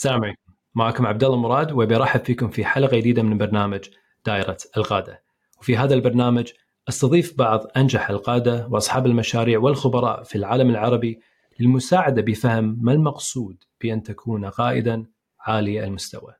[0.00, 3.80] السلام عليكم معكم عبد الله مراد وأبي ارحب فيكم في حلقة جديدة من برنامج
[4.26, 5.22] دائرة القادة
[5.58, 6.52] وفي هذا البرنامج
[6.88, 11.20] أستضيف بعض أنجح القادة وأصحاب المشاريع والخبراء في العالم العربي
[11.60, 15.06] للمساعدة بفهم ما المقصود بأن تكون قائدا
[15.40, 16.34] عالي المستوى.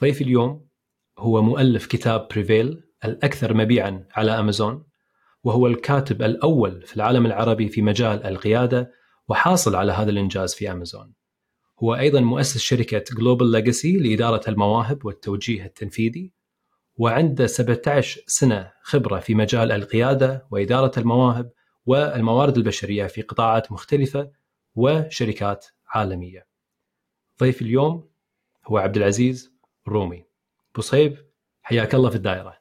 [0.00, 0.66] ضيفي اليوم
[1.18, 4.84] هو مؤلف كتاب بريفيل الأكثر مبيعا على أمازون
[5.44, 8.92] وهو الكاتب الأول في العالم العربي في مجال القيادة
[9.28, 11.19] وحاصل على هذا الإنجاز في أمازون.
[11.82, 16.32] هو أيضا مؤسس شركة Global Legacy لإدارة المواهب والتوجيه التنفيذي
[16.96, 21.52] وعنده 17 سنة خبرة في مجال القيادة وإدارة المواهب
[21.86, 24.30] والموارد البشرية في قطاعات مختلفة
[24.74, 26.46] وشركات عالمية.
[27.40, 28.08] ضيف اليوم
[28.66, 29.54] هو عبد العزيز
[29.86, 30.24] الرومي.
[30.78, 31.16] بو صيب
[31.62, 32.60] حياك الله في الدائرة.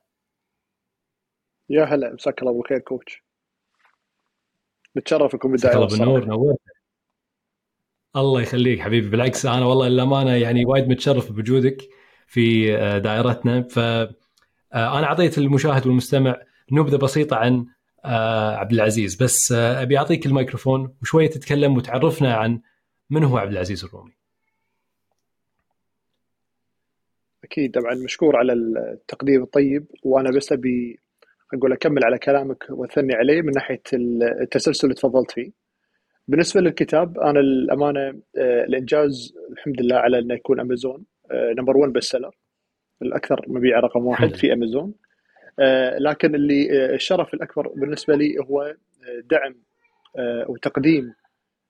[1.69, 3.23] يا هلا مساك الله بالخير كوتش.
[4.97, 5.77] نتشرف بكم بالدائره.
[5.77, 6.59] الله بالنور نورت.
[8.15, 11.77] الله يخليك حبيبي بالعكس أنا والله للأمانة يعني وايد متشرف بوجودك
[12.27, 14.09] في آه، دائرتنا ف آه،
[14.73, 17.65] أنا أعطيت المشاهد والمستمع نبذة بسيطة عن
[18.05, 22.61] آه، عبد العزيز بس أبي أعطيك الميكروفون وشويه تتكلم وتعرفنا عن
[23.09, 24.13] من هو عبد العزيز الرومي.
[27.43, 30.99] أكيد طبعا مشكور على التقديم الطيب وأنا بس أبي
[31.53, 33.81] أقول أكمل على كلامك وأثني عليه من ناحية
[34.41, 35.68] التسلسل اللي تفضلت فيه.
[36.29, 42.03] بالنسبة للكتاب أنا الأمانة آه، الإنجاز الحمد لله على إنه يكون امازون number 1 best
[42.03, 42.35] seller
[43.01, 44.93] الأكثر مبيع رقم واحد في امازون
[45.59, 48.75] آه، لكن اللي آه، الشرف الأكبر بالنسبة لي هو
[49.31, 49.55] دعم
[50.47, 51.13] وتقديم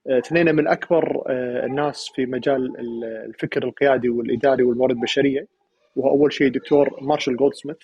[0.08, 1.24] اثنين من أكبر
[1.66, 2.80] الناس في مجال
[3.26, 5.48] الفكر القيادي والإداري والموارد البشرية.
[5.96, 7.78] وهو اول شيء دكتور مارشال جولدسميث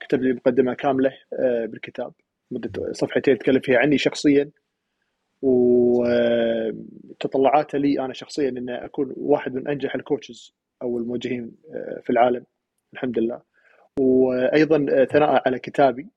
[0.00, 2.12] كتب لي مقدمة كاملة بالكتاب.
[2.50, 4.50] مدة صفحتين يتكلم فيها عني شخصيا.
[7.14, 12.10] وتطلعاته لي أنا شخصيا إن أكون واحد من أنجح ال coaches أو الموجهين آه، في
[12.10, 12.44] العالم
[12.92, 13.42] الحمد لله.
[14.00, 16.08] وأيضا ثناء على كتابي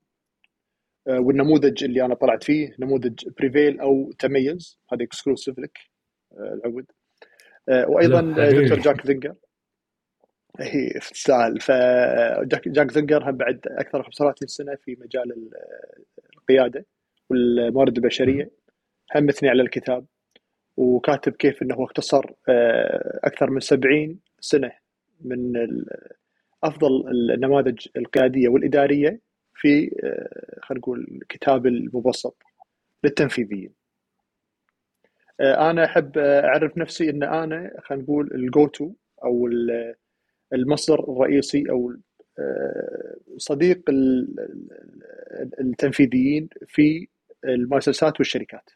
[1.08, 5.78] آه، والنموذج اللي أنا طلعت فيه نموذج prevail أو تميز هذا exclusive لك
[6.32, 6.86] آه، العود.
[7.88, 9.34] وأيضا دكتور جاك زنجر
[10.60, 15.50] هي تستاهل فجاك جاك زنجر هم بعد أكثر من 35 سنة في مجال
[16.36, 16.86] القيادة
[17.30, 18.57] والموارد البشرية.
[19.16, 20.06] هم مثني على الكتاب
[20.78, 24.72] وكاتب كيف إنه اختصر آه، أكثر من 70 سنة
[25.20, 25.52] من
[26.64, 29.20] أفضل النماذج القيادية والإدارية
[29.54, 32.42] في آه، خلينا نقول الكتاب المبسط
[33.04, 33.72] للتنفيذيين.
[35.40, 38.92] آه، أنا أحب أعرف نفسي إن أنا خلينا نقول ال go-to
[39.24, 39.48] أو
[40.52, 41.94] المصدر الرئيسي أو
[43.36, 43.80] صديق
[45.60, 47.08] التنفيذيين في
[47.44, 48.70] المؤسسات والشركات.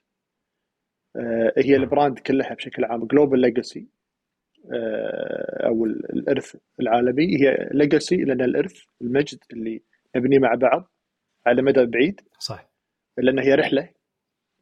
[1.17, 1.77] آه، هي.
[1.77, 3.89] ال brand كلها بشكل عام Global Legacy
[4.73, 7.37] آه، أو الإرث العالمي.
[7.41, 9.83] هي legacy لأن الإرث المجد اللي
[10.17, 10.93] نبنيه مع بعض
[11.47, 12.21] على مدى بعيد.
[12.39, 12.71] صح
[13.19, 13.89] لأن هي رحلة.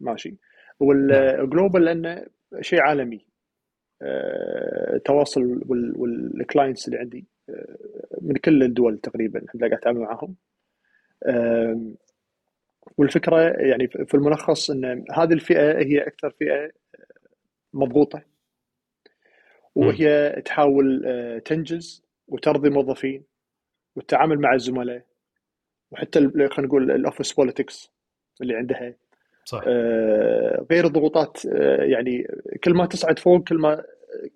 [0.00, 0.36] ماشي.
[0.80, 2.02] وال global نعم.
[2.02, 2.26] لأنه
[2.60, 3.26] شيء عالمي.
[4.02, 5.62] آه، تواصل
[5.96, 7.26] وال clients اللي عندي
[8.20, 10.36] من كل الدول تقريبا لله قاعد أتعامل معهم.
[12.98, 16.70] والفكرة يعني في الملخص إن هذه الفئة هي أكثر فئة
[17.74, 18.22] مضغوطة.
[19.74, 23.24] وهي تحاول آه، تنجز وترضي الموظفين
[23.96, 25.02] والتعامل مع الزملاء
[25.90, 27.90] وحتى خلينا نقول ال office politics
[28.40, 28.94] اللي عندها.
[29.44, 29.60] صح.
[29.66, 32.28] آه، غير الضغوطات آه، يعني
[32.64, 33.84] كل ما تصعد فوق كل ما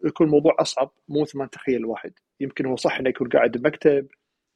[0.04, 4.06] يكون الموضوع أصعب مو مثل ما نتخيل الواحد يمكن هو صح إنه يكون قاعد بمكتب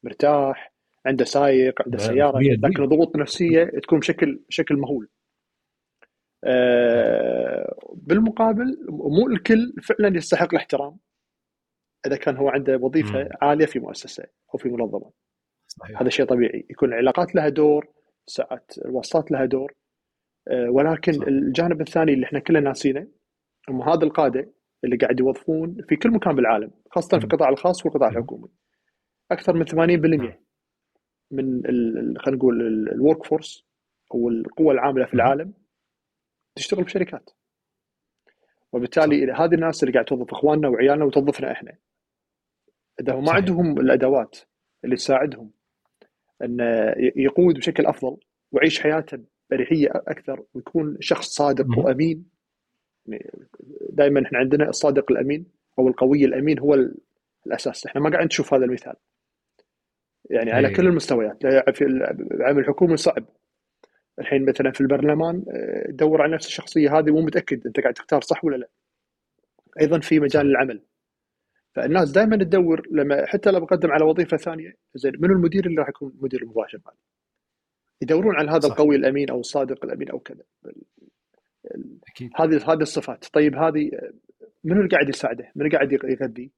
[0.03, 0.73] مرتاح
[1.09, 5.09] عنده سايق عنده سيارة لكن ضغوط نفسيه تكون بشكل بشكل مهول.
[6.45, 10.97] آه بالمقابل مو الكل فعلا يستحق الاحترام
[12.07, 13.29] إذا كان هو عنده وظيفة م.
[13.43, 14.25] عالية في مؤسسة
[14.55, 15.11] أو في منظمة.
[15.67, 16.01] صحيح.
[16.03, 16.67] هذا شيء طبيعي.
[16.71, 17.87] يكون العلاقات لها دور
[18.27, 19.75] ساعات الواسطات لها دور.
[20.49, 21.27] آه ولكن صح.
[21.27, 23.07] الجانب الثاني اللي إحنا كلنا ناسينه
[23.69, 24.53] هم هذا القادة
[24.85, 28.49] اللي قاعد يوظفون في كل مكان بالعالم خاصة في القطاع الخاص والقطاع الحكومي.
[29.31, 29.65] أكثر من
[30.35, 30.48] 80%
[31.31, 31.63] من
[32.19, 32.61] خلينا نقول
[32.93, 33.65] ال workforce
[34.15, 35.53] أو القوى العاملة في العالم
[36.55, 37.31] تشتغل بشركات.
[38.73, 39.33] وبالتالي.
[39.33, 41.77] هذه الناس اللي قاعد توظف إخواننا وعيالنا وتوظفنا إحنا.
[43.01, 44.39] إذا ما عندهم الأدوات
[44.85, 45.51] اللي تساعدهم
[46.43, 46.59] إن
[47.17, 48.17] يقود بشكل أفضل
[48.53, 52.31] ويعيش حياته بريحية أكثر ويكون شخص صادق وأمين.
[53.07, 53.31] يعني
[53.91, 55.47] دائما إحنا عندنا الصادق الأمين
[55.79, 56.89] أو القوي الأمين هو
[57.47, 57.87] الأساس.
[57.87, 58.95] إحنا ما قاعد نشوف هذا المثال.
[60.31, 60.75] يعني على إيه.
[60.75, 61.47] كل المستويات.
[61.77, 61.85] في
[62.35, 63.25] العمل الحكومي صعب.
[64.19, 68.21] الحين مثلا في البرلمان آه، دور على نفس الشخصية هذه مو متأكد أنت قاعد تختار
[68.21, 68.69] صح ولا لا.
[69.81, 70.83] أيضا في مجال العمل.
[71.75, 75.89] فالناس دائما تدور لما حتى لو بقدم على وظيفة ثانية زين منو المدير اللي راح
[75.89, 76.97] يكون المدير المباشر معي
[78.03, 78.71] يدورون على هذا صح.
[78.71, 80.43] القوي الأمين أو الصادق الأمين أو كذا.
[82.09, 82.31] أكيد.
[82.37, 83.25] هذه هذه الصفات.
[83.33, 83.91] طيب هذه
[84.65, 86.51] منو اللي قاعد يساعده؟ منو قاعد يغذي؟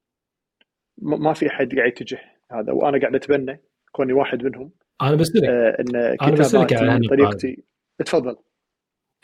[0.97, 2.19] ما في أحد قاعد يتجه.
[2.53, 3.61] هذا وأنا قاعد أتبنى
[3.91, 4.71] كوني واحد منهم.
[5.01, 7.63] أنا بسالك آه إن كتاباتي طريقتي.
[8.05, 8.35] تفضل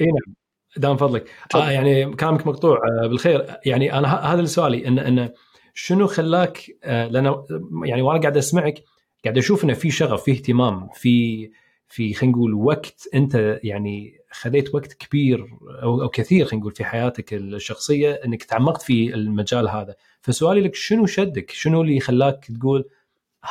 [0.01, 0.35] اي نعم.
[0.77, 1.29] دام فضلك.
[1.55, 3.45] آه يعني كلامك مقطوع آه بالخير.
[3.65, 5.29] يعني أنا هذا سؤالي إن إن
[5.73, 7.43] شنو خلاك آه لأن
[7.85, 8.83] يعني وأنا قاعد أسمعك
[9.23, 11.49] قاعد أشوف انه في شغف في اهتمام في
[11.87, 13.09] في خلينا نقول وقت.
[13.13, 15.47] أنت يعني خذيت وقت كبير
[15.83, 19.95] أو, أو كثير خلينا نقول في حياتك الشخصية إنك تعمقت في المجال هذا.
[20.21, 22.89] فسؤالي لك شنو شدك؟ شنو اللي خلاك تقول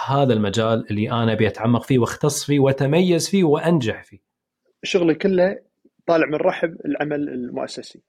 [0.04, 4.18] هذا المجال اللي أنا أبي أتعمق فيه وأختص فيه وأتميز فيه وأنجح فيه.
[4.82, 5.58] شغلي كله
[6.06, 8.02] طالع من رحب العمل المؤسسي.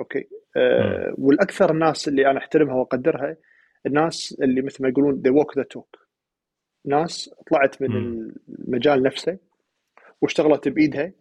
[0.00, 3.36] أوكي؟ أه والأكثر الناس اللي أنا أحترمها وأقدرها
[3.86, 6.00] الناس اللي مثل ما يقولون they walk the talk.
[6.84, 8.34] ناس طلعت من م.
[8.48, 9.38] المجال نفسه
[10.22, 11.12] واشتغلت بإيدها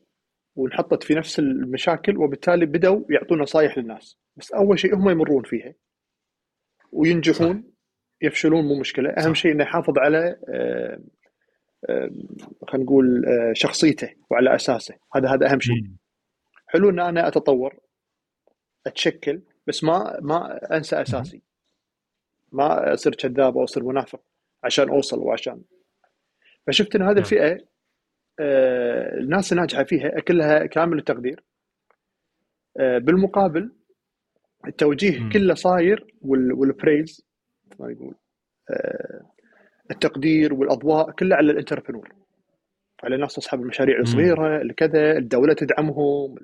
[0.55, 4.17] وانحطت في نفس المشاكل وبالتالي بدأوا يعطون نصائح للناس.
[4.35, 5.73] بس أول شيء هم يمرون فيها
[6.91, 7.74] وينجحون صح.
[8.21, 9.09] يفشلون مو مشكلة.
[9.09, 10.99] أهم شيء إنه يحافظ على آه،
[11.89, 12.11] آه،
[12.67, 14.95] خلينا نقول آه، شخصيته وعلى أساسه.
[15.15, 15.83] هذا هذا أهم شيء.
[16.67, 17.79] حلو إن أنا أتطور
[18.87, 21.41] أتشكل بس ما ما أنسى أساسي.
[22.51, 24.21] ما أصير كذاب أو أصير منافق
[24.63, 25.61] عشان أوصل وعشان.
[26.67, 27.17] فشفت إن هذه.
[27.17, 27.57] الفئة
[29.19, 31.43] الناس الناجحة فيها كلها كامل التقدير.
[32.77, 33.71] بالمقابل
[34.67, 37.25] التوجيه كله صاير وال praise
[37.79, 38.15] ما يقول.
[38.69, 39.21] آه،
[39.91, 42.13] التقدير والأضواء كلها على ال entrepreneur
[43.03, 46.35] على الناس أصحاب المشاريع الصغيرة الكذا الدولة تدعمهم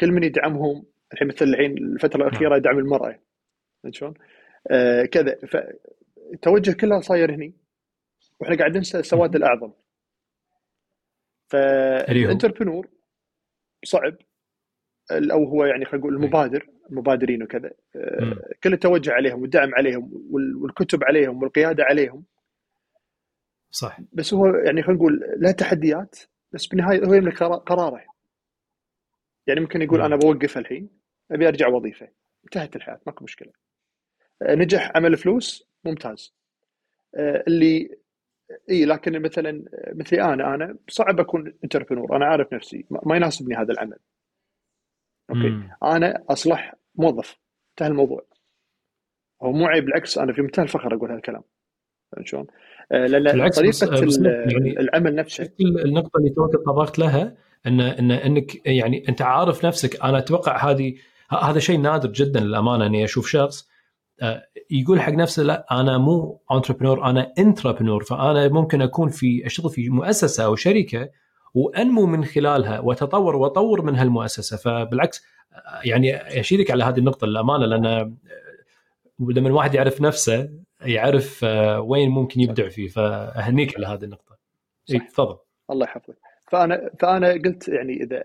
[0.00, 0.84] كل من يدعمهم.
[1.12, 2.58] الحين مثل الحين الفترة الأخيرة نعم.
[2.58, 3.18] دعم المرأة.
[3.90, 4.14] شلون؟
[4.70, 5.38] آه كذا.
[5.46, 7.54] فالتوجه كله صاير هني.
[8.40, 9.72] وإحنا قاعد ننسى السواد الأعظم.
[11.48, 12.88] فالانتربرنور
[13.84, 14.16] صعب.
[15.12, 17.70] أو هو يعني خلينا نقول المبادر المبادرين وكذا.
[17.96, 22.24] آه، كل التوجه عليهم والدعم عليهم والكتب عليهم والقيادة عليهم.
[23.70, 24.00] صح.
[24.12, 26.18] بس هو يعني خلينا نقول له تحديات
[26.52, 28.04] بس بالنهاية هو يملك قراره.
[29.46, 30.88] يعني ممكن يقول أنا بوقف الحين
[31.30, 32.08] أبي أرجع وظيفة.
[32.44, 33.52] انتهت الحياة ماكو مشكلة.
[34.42, 36.34] آه، نجح عمل فلوس ممتاز.
[37.14, 37.98] آه، اللي
[38.70, 39.64] إي لكن مثلا
[39.94, 43.98] مثلي أنا أنا صعب أكون entrepreneur أنا عارف نفسي ما يناسبني هذا العمل.
[45.30, 45.48] أوكي.
[45.48, 45.70] مم.
[45.82, 47.38] أنا أصلح موظف.
[47.70, 48.26] انتهى الموضوع.
[49.42, 51.42] هو مو عيب بالعكس أنا في منتهى الفخر أقول هالكلام.
[52.24, 52.46] شلون؟
[52.92, 53.94] آه، لأن طريقة
[54.52, 55.50] يعني العمل نفسه.
[55.60, 57.36] النقطة اللي توك تطرقت لها؟
[57.66, 60.04] إن إن إنك يعني أنت عارف نفسك.
[60.04, 60.94] أنا أتوقع هذه
[61.30, 63.68] هذا شيء نادر جدا للأمانة إني أشوف شخص
[64.22, 69.70] آه، يقول حق نفسه لا أنا مو انتربرنور أنا انتربرنور فأنا ممكن أكون في أشتغل
[69.70, 71.08] في مؤسسة أو شركة
[71.54, 74.56] وأنمو من خلالها وتطور وأطور من هالمؤسسة.
[74.56, 75.24] فبالعكس
[75.84, 78.16] يعني أشيدك على هذه النقطة للأمانة لأن
[79.20, 82.88] لما الواحد يعرف نفسه يعرف آه، وين ممكن يبدع فيه.
[82.88, 84.36] فأهنيك على هذه النقطة.
[84.86, 85.36] تفضل.
[85.70, 86.16] الله يحفظك.
[86.48, 88.24] فأنا فأنا قلت يعني إذا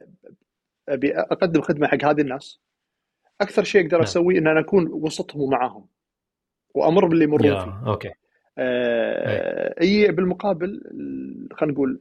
[0.89, 2.59] أبي أقدم خدمة حق هذه الناس
[3.41, 4.03] أكثر شيء أقدر نعم.
[4.03, 5.85] أسويه إن أنا أكون وسطهم ومعاهم
[6.75, 7.83] وأمر باللي يمرون فيه.
[7.87, 8.11] أوكي.
[8.57, 10.81] آه إي بالمقابل
[11.53, 11.99] خلينا نقول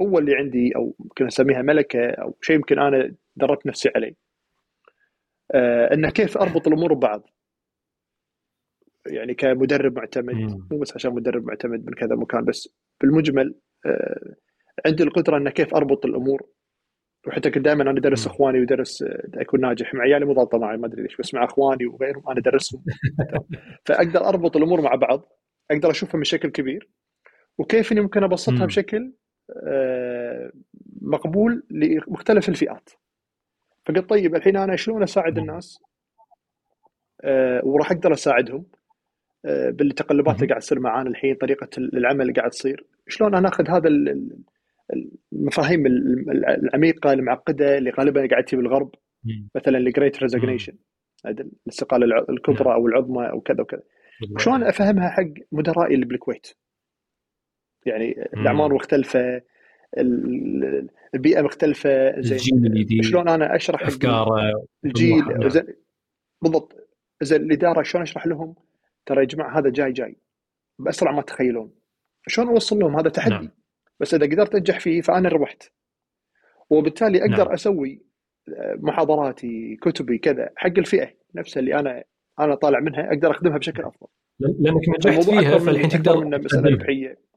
[0.00, 4.14] القوة اللي عندي أو ممكن أسميها ملكة أو شيء يمكن أنا دربت نفسي عليه.
[5.54, 7.30] آه إنه كيف أربط الأمور ببعض.
[9.06, 12.68] يعني كمدرب معتمد مو بس عشان مدرب معتمد من كذا مكان بس
[13.00, 13.54] بالمجمل
[13.86, 14.34] آه
[14.86, 16.48] عندي القدرة ان كيف أربط الأمور.
[17.26, 19.94] وحتى كنت دائما أنا ادرس إخواني ودرس آه، أكون ناجح.
[19.94, 22.84] مع عيالي مو ضابطة معي ما أدري ليش بس مع إخواني وغيرهم أنا ادرسهم
[23.86, 25.32] فأقدر أربط الأمور مع بعض
[25.70, 26.90] أقدر أشوفها بشكل كبير.
[27.58, 29.12] وكيف إني ممكن أبسطها بشكل
[31.02, 32.90] مقبول لمختلف الفئات.
[33.86, 35.78] فقلت طيب الحين أنا شلون أساعد الناس؟
[37.20, 38.64] آه، وراح أقدر أساعدهم
[39.44, 42.86] آه، بالتقلبات اللي قاعد تصير معانا الحين طريقة العمل اللي قاعد تصير.
[43.08, 43.88] شلون أنا أخذ هذا
[45.32, 45.86] المفاهيم
[46.64, 48.94] العميقة المعقدة اللي غالبا قاعد تجي بالغرب؟
[49.54, 50.72] مثلا ال Great Resignation
[51.26, 53.82] الاستقالة الكبرى أو العظمى أو كذا وكذا.
[54.38, 56.46] شلون أفهمها حق مدرائي اللي بالكويت؟
[57.88, 59.42] يعني الأعمار مختلفة
[61.14, 62.38] البيئة مختلفة زين.
[62.38, 64.52] الجيل الجديد شلون أنا أشرح أفكاره
[64.84, 65.24] الجيل؟
[66.42, 66.88] بالضبط.
[67.22, 68.54] زين الإدارة شلون أشرح لهم؟
[69.06, 70.16] ترى يا جماعة هذا جاي جاي.
[70.78, 71.72] بأسرع ما تتخيلون.
[72.26, 73.34] شلون أوصل لهم؟ هذا تحدي.
[73.34, 73.50] نعم.
[74.00, 75.62] بس إذا قدرت أنجح فيه فأنا ربحت.
[76.70, 77.52] وبالتالي أقدر نعم.
[77.52, 78.02] أسوي
[78.76, 82.04] محاضراتي كتبي كذا حق الفئة نفسها اللي أنا
[82.40, 84.06] أنا طالع منها أقدر أخدمها بشكل أفضل.
[84.40, 87.27] لأنك نجحت فيها فالحين تقدر من مساله ربحية.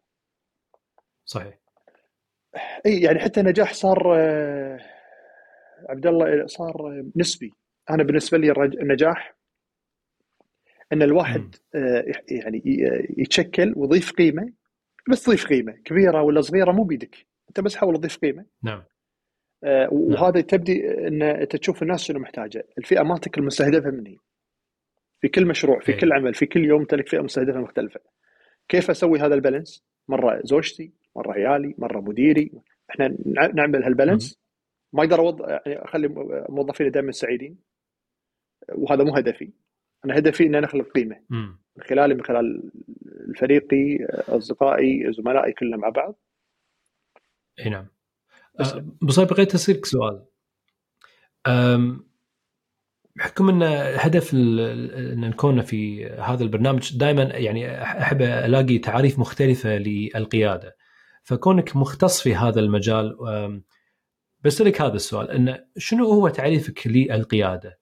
[1.31, 1.59] صحيح.
[2.85, 4.79] إي يعني حتى النجاح صار آه،
[5.89, 7.53] عبد الله صار نسبي.
[7.89, 9.35] أنا بالنسبة لي النجاح
[10.93, 12.61] إن الواحد آه، يعني
[13.17, 14.53] يتشكل ويضيف قيمة
[15.11, 17.15] بس تضيف قيمة كبيرة ولا صغيرة مو بيدك.
[17.49, 18.45] أنت بس حاول تضيف قيمة.
[18.63, 18.83] نعم.
[19.63, 20.47] آه، وهذا نعم.
[20.47, 22.67] تبدي إن أنت تشوف الناس شنو محتاجة.
[22.77, 24.17] الفئة مالتك المستهدفة مني
[25.21, 27.99] في كل مشروع في كل عمل في كل يوم تلك فئة مستهدفة مختلفة.
[28.69, 32.51] كيف أسوي هذا البالانس؟ مرة زوجتي مرة عيالي مرة مديري.
[32.89, 33.17] إحنا
[33.53, 34.39] نعمل هالبالانس.
[34.93, 36.07] ما أقدر اوض يعني أخلي
[36.49, 37.57] موظفيني دائما سعيدين.
[38.69, 39.51] وهذا مو هدفي.
[40.05, 41.19] أنا هدفي ان أنا أخلق قيمة.
[41.29, 42.71] من خلالي من خلال
[43.37, 46.19] فريقي أصدقائي زملائي كلنا مع بعض.
[47.59, 47.87] إي نعم.
[49.01, 50.25] بس بغيت أسألك سؤال.
[53.15, 53.63] بحكم إن
[53.99, 60.75] هدف إن نكون في هذا البرنامج دائما يعني أحب ألاقي تعاريف مختلفة للقيادة.
[61.23, 63.17] فكونك مختص في هذا المجال
[64.45, 67.79] بسألك هذا السؤال إن شنو هو تعريفك للقيادة؟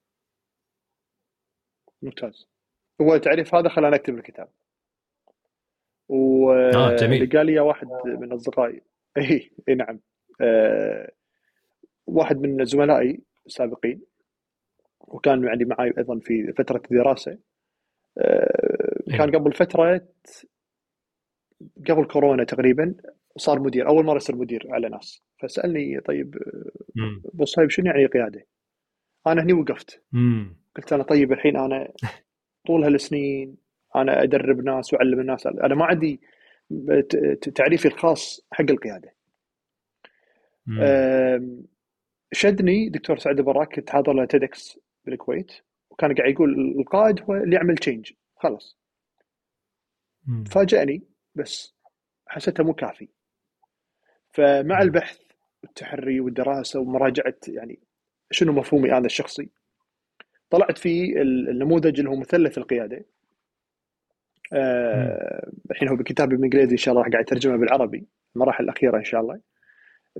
[2.01, 2.49] ممتاز.
[3.01, 4.49] هو التعريف هذا خلاني أكتب الكتاب.
[6.09, 7.29] و آه جميل.
[7.29, 8.81] قال لي واحد من أصدقائي
[9.17, 9.99] اي إي نعم.
[10.41, 11.11] آه
[12.07, 14.01] واحد من زملائي السابقين
[14.99, 17.37] وكان يعني معي أيضا في فترة الدراسة.
[18.17, 20.07] آه كان قبل فترة
[21.89, 22.95] قبل كورونا تقريبا
[23.39, 26.35] صار مدير أول مرة يصير مدير على ناس فسألني طيب
[27.33, 28.45] ابو صهيب شنو يعني قيادة؟
[29.27, 30.57] أنا هني وقفت مم.
[30.75, 31.93] قلت أنا طيب الحين أنا
[32.67, 33.57] طول هالسنين
[33.95, 36.21] أنا أدرب ناس وأعلم الناس أنا ما عندي
[37.55, 39.15] تعريفي الخاص حق القيادة.
[42.31, 45.51] شدني دكتور سعد البراك كنت حاضر له TEDx بالكويت
[45.89, 48.79] وكان قاعد يقول القائد هو اللي يعمل change خلاص.
[50.51, 51.03] فاجأني
[51.35, 51.75] بس
[52.27, 53.07] حسيته مو كافي.
[54.31, 55.19] فمع البحث
[55.63, 57.79] والتحري والدراسة ومراجعة يعني
[58.31, 59.49] شنو مفهومي أنا الشخصي
[60.49, 63.05] طلعت في النموذج اللي هو مثلث القيادة.
[64.53, 69.21] آه الحين هو بكتابي بالإنجليزي إن شاء الله قاعد اترجمه بالعربي المراحل الأخيرة إن شاء
[69.21, 69.39] الله.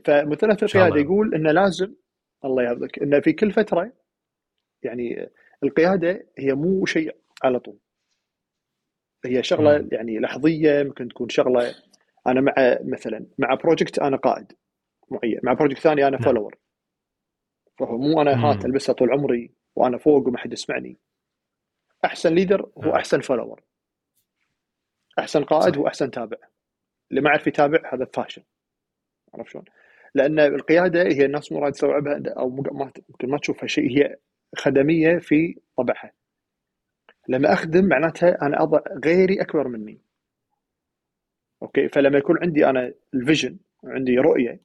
[0.06, 1.94] فمثلث القيادة يقول انه لازم
[2.46, 3.92] الله يحفظك انه في كل فترة
[4.84, 5.30] يعني
[5.64, 7.78] القيادة هي مو شيء على طول.
[9.26, 11.76] هي شغلة يعني لحظية ممكن تكون شغلة
[12.28, 14.54] أنا مع مثلا مع project أنا قائد
[15.12, 16.60] معين مع project ثاني أنا follower نعم.
[17.78, 20.98] فهو مو أنا هات البسها طول عمري وأنا فوق وما حد يسمعني.
[22.06, 22.92] أحسن leader هو نعم.
[22.92, 23.62] أحسن follower
[25.20, 26.38] أحسن قائد هو أحسن تابع.
[27.12, 28.44] اللي ما يعرف يتابع هذا فاشل.
[29.34, 29.66] عرفت شلون؟
[30.16, 34.16] لأن القيادة هي الناس مو رايد تستوعبها أو ممكن ما تشوفها شيء هي
[34.58, 36.12] خدمية في طبعها.
[37.28, 40.02] لما أخدم معناتها أنا أضع غيري أكبر مني.
[41.62, 44.62] أوكي؟ فلما يكون عندي أنا ال vision عندي رؤية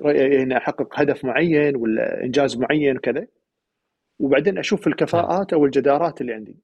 [0.00, 3.26] رؤية إني أحقق هدف معين ولا إنجاز معين وكذا
[4.18, 6.56] وبعدين أشوف الكفاءات أو الجدارات اللي عندي.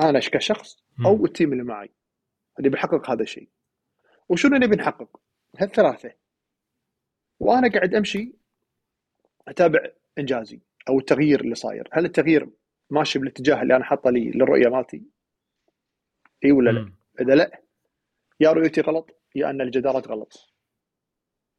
[0.00, 1.90] أنا كشخص أو ال team اللي معي
[2.58, 3.48] اللي بيحقق هذا الشيء.
[4.28, 5.20] وشنو نبي نحقق؟
[5.58, 6.12] هالثلاثة.
[7.40, 8.34] وأنا قاعد أمشي
[9.48, 9.80] أتابع
[10.18, 12.48] إنجازي أو التغيير اللي صاير، هل التغيير
[12.90, 15.02] ماشي بالاتجاه اللي أنا حاطه لي للرؤية مالتي؟
[16.44, 17.63] إي ولا لا؟ إذا لا
[18.40, 20.54] يا رؤيتي غلط يا أن الجدارات غلط.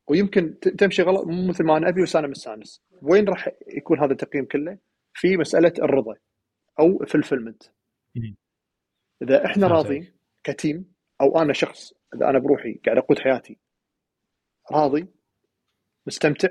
[0.07, 4.11] ويمكن تمشي غلط مو مثل ما أنا أبي بس أنا مستانس وين راح يكون هذا
[4.11, 4.77] التقييم كله؟
[5.13, 6.15] في مسألة الرضا
[6.79, 7.63] أو فلفلمنت
[9.21, 10.13] إذا إحنا راضين
[10.43, 13.59] كتيم أو أنا شخص إذا أنا بروحي قاعد أقود حياتي
[14.71, 15.07] راضي
[16.07, 16.49] مستمتع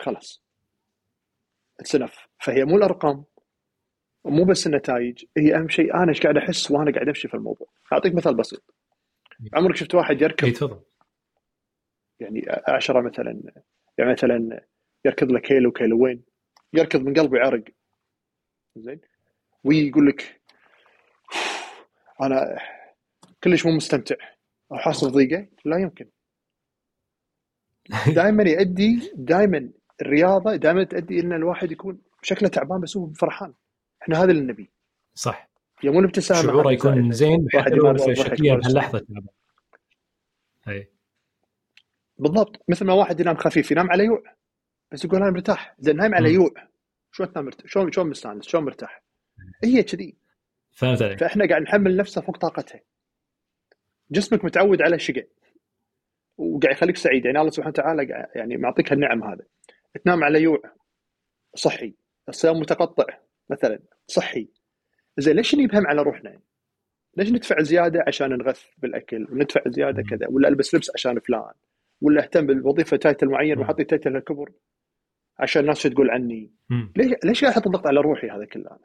[0.00, 0.42] خلاص.
[1.80, 3.24] اتسنف فهي مو الأرقام
[4.24, 7.68] مو بس النتائج هي أهم شيء أنا إيش قاعد أحس وأنا قاعد أمشي في الموضوع.
[7.92, 8.74] أعطيك مثال بسيط.
[9.54, 10.80] عمرك شفت واحد يركض؟ اي تفضل.
[12.20, 13.42] يعني عشرة مثلا
[13.98, 14.66] يعني مثلا
[15.04, 16.22] يركض له كيلو كيلوين
[16.72, 17.64] يركض من قلبه يعرق
[18.76, 19.00] زين؟
[19.64, 20.40] ويقول لك
[22.22, 22.58] أنا
[23.44, 24.14] كلش مو مستمتع.
[24.72, 26.10] أو حاسس بضيقه لا يمكن.
[28.16, 29.70] دائما يؤدي دائما
[30.02, 33.54] الرياضة دائما تؤدي إن الواحد يكون شكله تعبان بس هو فرحان.
[34.02, 34.68] إحنا هذا اللي نبيه
[35.14, 35.49] صح.
[35.82, 39.06] يوم الابتسامه شعوره يكون زين حتى لو شكليا بهاللحظه
[40.68, 40.90] اي
[42.18, 42.62] بالضبط.
[42.68, 44.22] مثل ما واحد ينام خفيف ينام على يوع.
[44.92, 45.74] بس يقول أنا مرتاح.
[45.78, 46.50] زين نايم على يوع.
[47.12, 49.02] شلون تنام مرتاح؟ شلون شلون مستانس؟ شلون مرتاح؟
[49.64, 50.16] هي كذي.
[50.72, 51.20] فهمت عليك.
[51.20, 52.80] فإحنا قاعد نحمل نفسه فوق طاقتها.
[54.10, 55.28] جسمك متعود على الشقاء
[56.38, 57.24] وقاعد يخليك سعيد.
[57.24, 59.44] يعني الله سبحانه وتعالى يعني معطيك هالنعم هذا
[60.04, 60.62] تنام على يوع.
[61.54, 61.94] صحي.
[62.28, 63.18] الصيام متقطع
[63.50, 63.78] مثلا.
[64.06, 64.48] صحي.
[65.18, 66.40] زين ليش نبهم على روحنا؟
[67.16, 71.52] ليش ندفع زيادة عشان نغث بالأكل وندفع زيادة كذا ولا ألبس لبس عشان فلان
[72.00, 74.52] ولا أهتم بالوظيفة title معين وأحط title الكبر
[75.38, 76.52] عشان الناس تقول عني؟
[76.96, 78.78] ليش ليش أحط الضغط على روحي هذا كله؟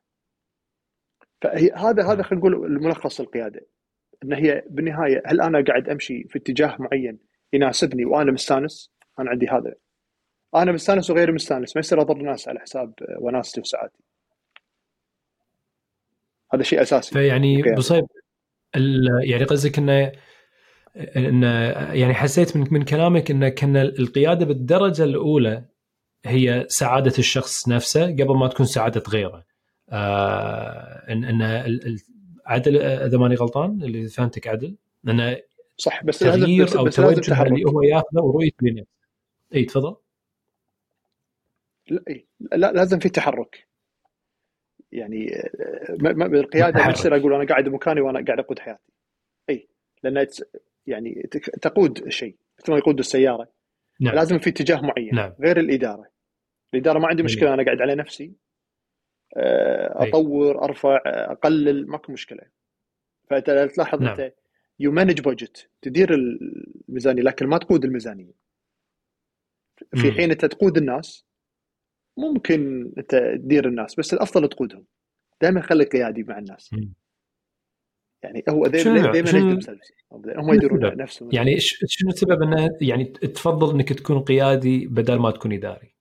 [1.42, 3.68] فهي هذا هذا خلينا نقول الملخص القيادة
[4.24, 7.20] إن هي بالنهاية هل أنا قاعد أمشي في اتجاه معين
[7.54, 9.76] يناسبني وأنا مستانس؟ أنا عندي هذا.
[10.56, 14.04] أنا مستانس وغير مستانس ما يصير أضر الناس على حساب وناستي وسعادتي
[16.54, 18.06] هذا شيء أساسي فيعني بصيب
[19.24, 20.12] يعني قصدك إنه
[21.18, 21.44] ان
[21.94, 25.66] يعني حسيت من من كلامك إن كان القيادة بالدرجة الأولى
[26.26, 29.46] هي سعادة الشخص نفسه قبل ما تكون سعادة غيره.
[29.90, 31.98] آه ان إن
[32.46, 34.76] عدل إذا ماني غلطان اللي فهمتك عدل
[35.08, 35.38] إن
[35.78, 38.88] صح بس تغيير أو بس توجه اللي هو ياخذه لنفسه.
[39.56, 39.96] إي تفضل.
[41.90, 42.02] لا,
[42.56, 43.65] لا لازم في تحرك.
[44.96, 45.26] يعني
[46.10, 48.92] بالقيادة ما يصير أقول أنا قاعد بمكاني وأنا قاعد أقود حياتي.
[49.50, 49.68] إي
[50.04, 50.28] لأن
[50.88, 51.30] يعني
[51.62, 53.48] تقود الشيء مثل ما يقود السيارة.
[54.00, 54.16] نعم.
[54.16, 55.34] لازم في اتجاه معين نعم.
[55.40, 56.12] غير الإدارة.
[56.74, 58.34] الإدارة ما عندي مشكلة أنا قاعد على نفسي.
[59.38, 62.42] آه، أطور أرفع أقلل ماكو مشكلة.
[63.30, 64.20] فأنت تلاحظ نعم.
[64.20, 64.34] أنت
[64.80, 68.34] you manage budget تدير الميزانية لكن ما تقود الميزانية.
[69.96, 71.26] في حين أنت تقود الناس
[72.18, 74.86] ممكن انت تدير الناس بس الأفضل تقودهم.
[75.42, 76.76] دائما خليك قيادي مع الناس.
[78.24, 79.60] يعني هو دائما
[80.28, 81.30] هم يديرون نفسهم.
[81.34, 85.96] يعني شنو السبب إنه يعني تفضل إنك تكون قيادي بدل ما تكون إداري؟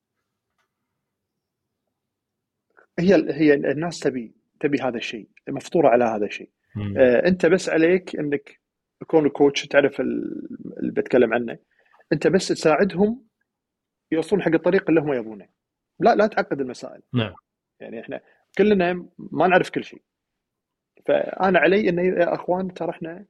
[2.98, 6.50] هي هي الناس تبي تبي هذا الشيء مفطورة على هذا الشيء.
[6.96, 8.60] آه أنت بس عليك إنك
[9.00, 11.58] تكون كوتش تعرف اللي بتكلم عنه.
[12.12, 13.24] أنت بس تساعدهم
[14.12, 15.48] يوصلون حق الطريق اللي هم يبونه.
[16.00, 17.02] لا لا تعقد المسائل.
[17.12, 17.34] نعم.
[17.80, 18.20] يعني إحنا
[18.58, 20.02] كلنا ما نعرف كل شيء.
[21.06, 23.24] فأنا علي انه يا أخوان ترى إحنا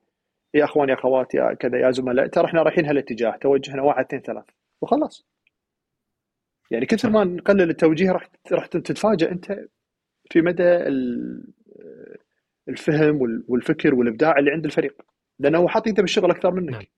[0.54, 4.22] يا أخوان يا أخوات يا كذا يا زملاء ترى إحنا رايحين هالاتجاه توجهنا واحد اثنين
[4.22, 4.44] ثلاث
[4.80, 5.26] وخلاص.
[6.70, 9.66] يعني كثر ما نقلل التوجيه راح راح تتفاجئ أنت
[10.30, 10.78] في مدى
[12.68, 15.02] الفهم والفكر والإبداع اللي عند الفريق.
[15.38, 16.90] لأنه هو حاط بالشغل أكثر منك.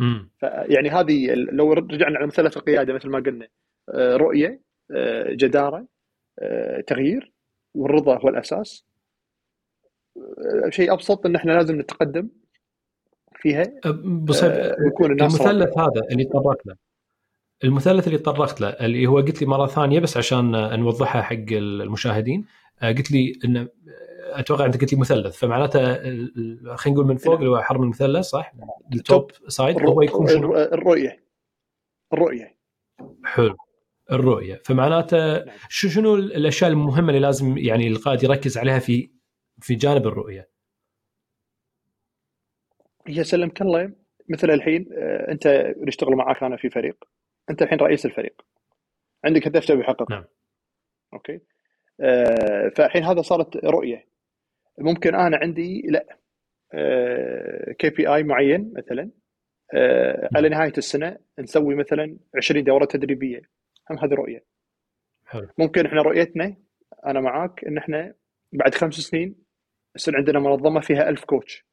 [0.00, 3.48] امم يعني هذه لو رجعنا على مثلث القيادة مثل ما قلنا.
[3.94, 5.86] رؤية آه، جدارة
[6.38, 7.32] آه، تغيير
[7.74, 8.84] والرضا هو الأساس.
[10.68, 12.28] شيء أبسط إن إحنا لازم نتقدم
[13.36, 13.64] فيها
[14.04, 14.52] بصيب
[14.86, 16.74] يكون الناس المثلث هذا اللي تطرقت له
[17.64, 20.50] المثلث اللي تطرقت له اللي هو قلت لي مرة ثانية بس عشان
[20.80, 22.46] نوضحها حق المشاهدين
[22.82, 23.68] قلت لي إن
[24.32, 25.94] أتوقع أنت قلت لي مثلث فمعناته
[26.76, 28.52] خلينا نقول من فوق اللي هو هرم المثلث صح؟
[28.92, 31.24] ال top side هو يكون شنو؟ الرؤية.
[32.12, 32.56] الرؤية.
[33.24, 33.56] حلو.
[34.12, 34.60] الرؤية.
[34.64, 35.56] فمعناته نعم.
[35.68, 39.10] شنو الأشياء المهمة اللي لازم يعني القائد يركز عليها في
[39.60, 40.50] في جانب الرؤية؟
[43.06, 43.92] هي سلمك الله
[44.28, 47.04] مثل الحين آه، أنت نشتغل معك أنا في فريق.
[47.50, 48.42] أنت الحين رئيس الفريق.
[49.24, 50.24] عندك هدف تبي تحققه نعم.
[51.14, 51.40] أوكي.
[52.00, 54.08] آه فالحين هذا صارت رؤية.
[54.78, 56.18] ممكن أنا عندي لا.
[57.78, 59.10] KPI معين مثلا.
[59.74, 60.48] آه على.
[60.48, 63.40] نهاية السنة نسوي مثلا 20 دورة تدريبية.
[63.90, 64.44] هم هذه رؤية
[65.26, 65.48] حلو.
[65.58, 66.56] ممكن إحنا رؤيتنا
[67.06, 68.14] أنا معاك إن إحنا
[68.52, 69.36] بعد خمس سنين
[69.96, 71.66] يصير عندنا منظمة فيها ألف coach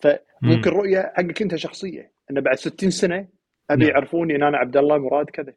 [0.00, 0.76] فممكن مم.
[0.76, 3.28] رؤية حقك أنت شخصية إن بعد 60 سنة
[3.70, 3.90] أبي نعم.
[3.90, 5.54] يعرفوني إن أنا عبد الله مراد كذا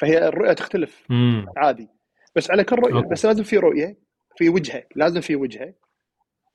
[0.00, 1.46] فهي الرؤية تختلف مم.
[1.56, 1.88] عادي
[2.36, 3.08] بس على كل رؤية أوكي.
[3.08, 3.98] بس لازم في رؤية
[4.36, 5.74] في وجهة لازم في وجهة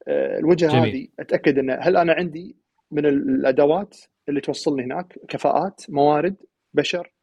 [0.07, 0.89] آه، الوجهة جميل.
[0.89, 2.57] هذه أتأكد إن هل أنا عندي
[2.91, 3.97] من الأدوات
[4.29, 6.35] اللي توصلني هناك كفاءات موارد
[6.73, 7.13] بشر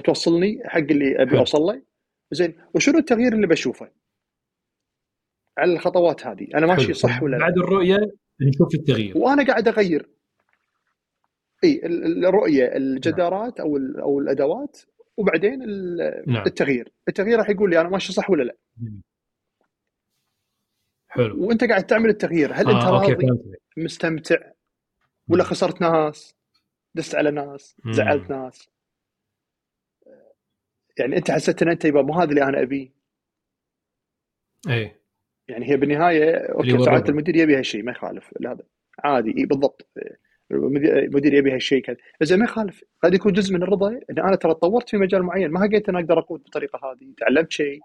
[0.00, 1.82] توصلني حق اللي أبي أوصل له.
[2.32, 3.90] زين وشنو التغيير اللي بشوفه؟
[5.58, 6.48] على الخطوات هذه.
[6.54, 7.96] أنا ماشي صح ولا لا؟ بعد الرؤية
[8.40, 9.18] نشوف التغيير.
[9.18, 10.10] وأنا قاعد أغير.
[11.64, 14.80] إي الرؤية الجدارات أو أو الأدوات
[15.16, 15.58] وبعدين
[16.26, 16.46] نعم.
[16.46, 16.92] التغيير.
[17.08, 18.56] التغيير راح يقول لي أنا ماشي صح ولا لا.
[21.08, 21.46] حلو.
[21.46, 22.52] وأنت قاعد تعمل التغيير.
[22.52, 23.28] هل آه أنت راضي؟
[23.76, 24.36] مستمتع؟
[25.28, 26.36] ولا خسرت ناس؟
[26.94, 28.68] دست على ناس؟ زعلت ناس؟
[30.98, 32.88] يعني انت حسيت ان انت يبا مو هذا اللي أنا ابيه.
[34.68, 34.92] اي
[35.48, 38.30] يعني هي بالنهاية okay ساعات المدير يبي هالشيء ما يخالف.
[38.46, 38.62] هذا
[38.98, 39.88] عادي إي بالضبط.
[40.50, 41.96] المدير يبي هالشيء كذا.
[42.22, 42.84] زين ما يخالف.
[43.02, 45.98] قد يكون جزء من الرضا إن أنا ترى تطورت في مجال معين ما لقيت أنا
[45.98, 47.80] أقدر أقود بالطريقة هذه تعلمت شيء.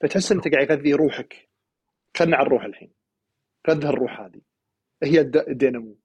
[0.00, 1.48] فتحس أنت قاعد يغذي روحك.
[2.16, 2.90] خلنا على الروح الحين.
[3.70, 4.40] غذى الروح هذه.
[5.02, 5.96] هي الدينامو.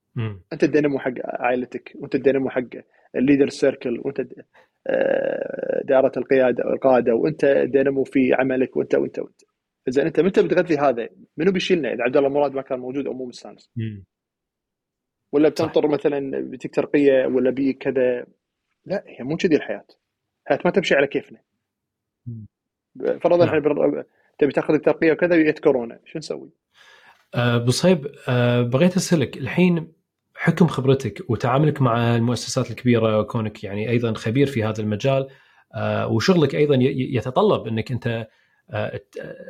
[0.54, 2.70] أنت الدينامو حق عائلتك وأنت الدينامو حق
[3.16, 4.22] ال leader circle وأنت
[4.88, 9.42] آه، دائرة القيادة القادة وأنت دينامو في عملك وأنت وأنت وأنت.
[9.88, 13.14] اذا أنت متى بتغذي هذا؟ منو بيشيلنا؟ إذا عبد الله مراد ما كان موجود أو
[13.14, 13.72] مو مستانس.
[15.32, 15.88] ولا بتنطر.
[15.88, 18.26] مثلا بتك ترقية ولا بي كذا؟
[18.86, 19.86] لا هي مو كذي الحياة.
[20.44, 21.42] الحياة ما تمشي على كيفنا.
[23.22, 23.58] فرضا نعم.
[23.58, 24.06] إحنا
[24.38, 26.00] تبي تاخذ الترقية وكذا جت كورونا.
[26.06, 26.50] شو نسوي؟
[27.36, 29.94] أه بصيب أه بغيت أسألك الحين
[30.42, 35.28] حكم خبرتك وتعاملك مع المؤسسات الكبيرة وكونك يعني أيضا خبير في هذا المجال
[35.74, 38.28] أه وشغلك أيضا يتطلب إنك أنت
[38.70, 39.02] أه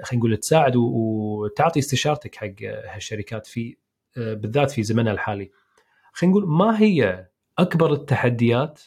[0.04, 3.78] خلينا نقول تساعد وتعطي استشارتك حق هالشركات في
[4.18, 5.52] بالذات في زمننا الحالي.
[6.14, 7.28] خلينا نقول ما هي
[7.60, 8.82] أكبر التحديات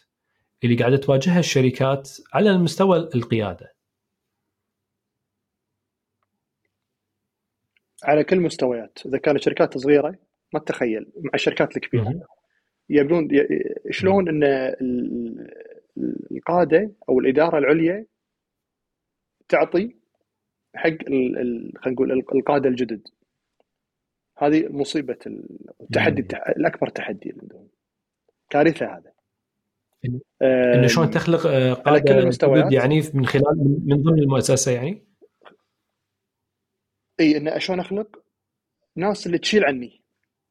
[0.65, 3.75] اللي قاعدة تواجهها الشركات على المستوى القيادة؟
[8.05, 10.15] على كل المستويات إذا كانت شركات صغيرة
[10.55, 12.21] ما تتخيل مع الشركات الكبيرة.
[12.89, 13.29] يبنون
[13.91, 14.45] شلون إن
[16.31, 18.07] القادة أو الإدارة العليا
[19.49, 19.97] تعطي
[20.75, 23.09] حق خلينا نقول القادة الجدد.
[24.39, 25.19] هذه مصيبة
[25.81, 27.69] التحدي الأكبر تحدي عندهم.
[28.51, 29.15] كارثة هذا.
[30.43, 35.05] انه شلون تخلق آه، قادة جدد يعني من خلال من ضمن المؤسسة يعني؟
[37.21, 38.25] إي انه شلون أخلق؟
[38.97, 40.04] ناس اللي تشيل عني.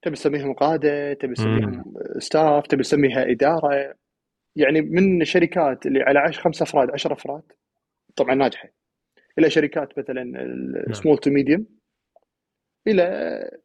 [0.03, 3.95] تبي تسميهم قاده تبي تسميهم staff تبي تسميها إدارة.
[4.55, 7.43] يعني من شركات اللي على 10 خمس أفراد 10 أفراد
[8.15, 8.69] طبعا ناجحة.
[9.39, 10.23] إلى شركات مثلا
[10.91, 11.65] small to medium
[12.87, 13.59] إلى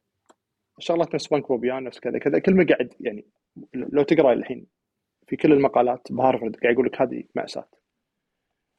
[0.78, 2.38] شغلات نفس بنك بوبيان نفس كذا كذا.
[2.38, 3.26] كل ما قاعد يعني
[3.74, 4.66] لو تقرأ الحين
[5.26, 7.68] في كل المقالات بهارفارد قاعد يقول لك هذه مأساة.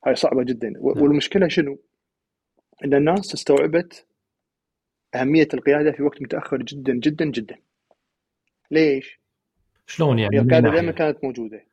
[0.05, 0.73] هاي صعبة جدا.
[0.77, 1.79] والمشكلة شنو؟
[2.85, 4.07] إن الناس استوعبت
[5.15, 7.57] أهمية القيادة في وقت متأخر جدا جدا جدا.
[8.71, 9.19] ليش؟
[9.87, 11.65] شلون يعني؟ القيادة دائما كانت موجودة.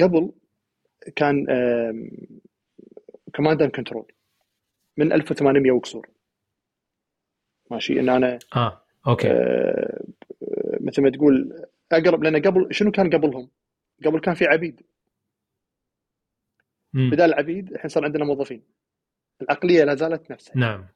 [0.00, 0.32] قبل
[1.16, 1.46] كان
[3.34, 4.12] command and control
[4.96, 6.08] من 1800 وكسور
[7.70, 9.30] ماشي؟ إن أنا آه okay.
[9.30, 10.04] آه
[10.80, 13.48] مثل ما تقول أقرب لأن قبل شنو كان قبلهم؟
[14.04, 14.82] قبل كان في عبيد.
[16.92, 18.62] بدال العبيد الحين صار عندنا موظفين.
[19.42, 20.56] العقلية لا زالت نفسها.
[20.56, 20.86] نعم.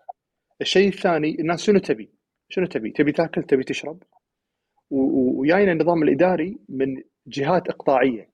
[0.61, 2.11] الشيء الثاني الناس شنو تبي؟
[2.49, 4.03] شنو تبي؟ تبي تاكل؟ تبي تشرب؟
[4.91, 8.31] وياينا النظام الإداري من جهات إقطاعية.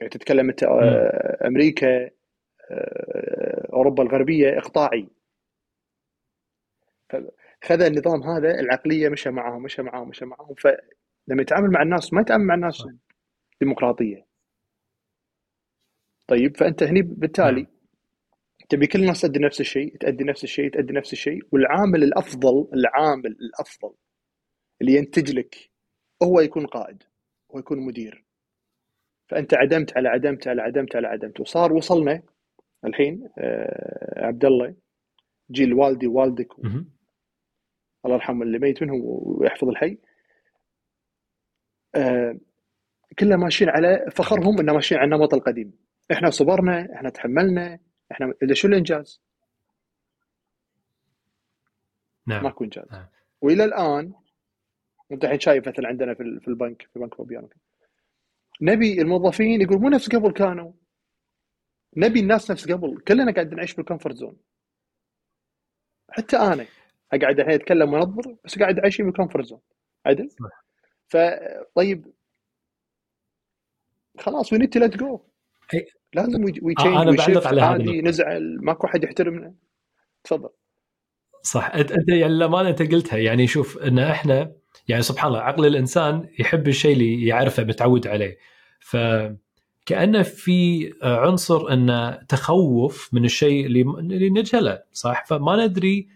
[0.00, 2.10] يعني تتكلم أنت آه، أمريكا
[2.70, 5.08] آه، أوروبا الغربية إقطاعي.
[7.64, 10.54] خذ النظام هذا العقلية مشى معاهم مشى معاهم مشى معاهم.
[10.54, 12.86] فلما يتعامل مع الناس ما يتعامل مع الناس
[13.60, 14.26] ديمقراطية.
[16.26, 17.75] طيب فأنت هني بالتالي نعم.
[18.68, 23.26] تبي كل الناس تأدي نفس الشيء تأدي نفس الشيء تأدي نفس الشيء والعامل الأفضل العامل
[23.26, 23.94] الأفضل
[24.80, 25.70] اللي ينتج لك
[26.22, 27.02] هو يكون قائد
[27.50, 28.24] هو يكون مدير.
[29.28, 31.40] فأنت عدمت على عدمت على عدمت على عدمت.
[31.40, 32.22] وصار وصلنا
[32.84, 34.74] الحين آه عبد الله
[35.50, 36.58] جيل والدي والدك
[38.04, 39.98] الله يرحم اللي ميت منهم ويحفظ الحي.
[41.94, 42.38] آه
[43.18, 45.72] كلنا ماشيين على فخرهم إنه ماشيين على النمط القديم.
[46.12, 47.78] إحنا صبرنا إحنا تحملنا
[48.12, 49.20] إحنا إذا شو الإنجاز؟
[52.26, 52.44] نعم.
[52.44, 52.92] ماكو إنجاز.
[52.92, 53.06] نعم.
[53.40, 54.12] وإلى الآن
[55.12, 57.48] أنت الحين شايف مثلا عندنا في في البنك في بنك بوبيان
[58.60, 60.72] نبي الموظفين يقول مو نفس قبل كانوا.
[61.96, 63.00] نبي الناس نفس قبل.
[63.00, 64.36] كلنا قاعد نعيش بال comfort zone.
[66.10, 66.66] حتى أنا
[67.12, 69.60] أقعد الحين أتكلم وأنظر بس قاعد أعيش بال comfort zone.
[70.06, 70.28] عدل؟
[71.08, 72.12] فطيب
[74.18, 75.20] خلاص we need to let go
[76.14, 79.54] لازم we آه أنا بعلق على هذا نزعل ماكو أحد يحترمنا.
[80.24, 80.48] تفضل.
[81.42, 81.70] صح.
[81.74, 83.18] أنت يعني الامانه أنت قلتها.
[83.18, 84.52] يعني شوف إن إحنا
[84.88, 88.38] يعني سبحان الله عقل الإنسان يحب الشيء اللي يعرفه متعود عليه.
[88.80, 88.96] ف
[89.86, 96.08] كانه في عنصر انه تخوف من الشيء اللي اللي نجهله صح؟ فما ندري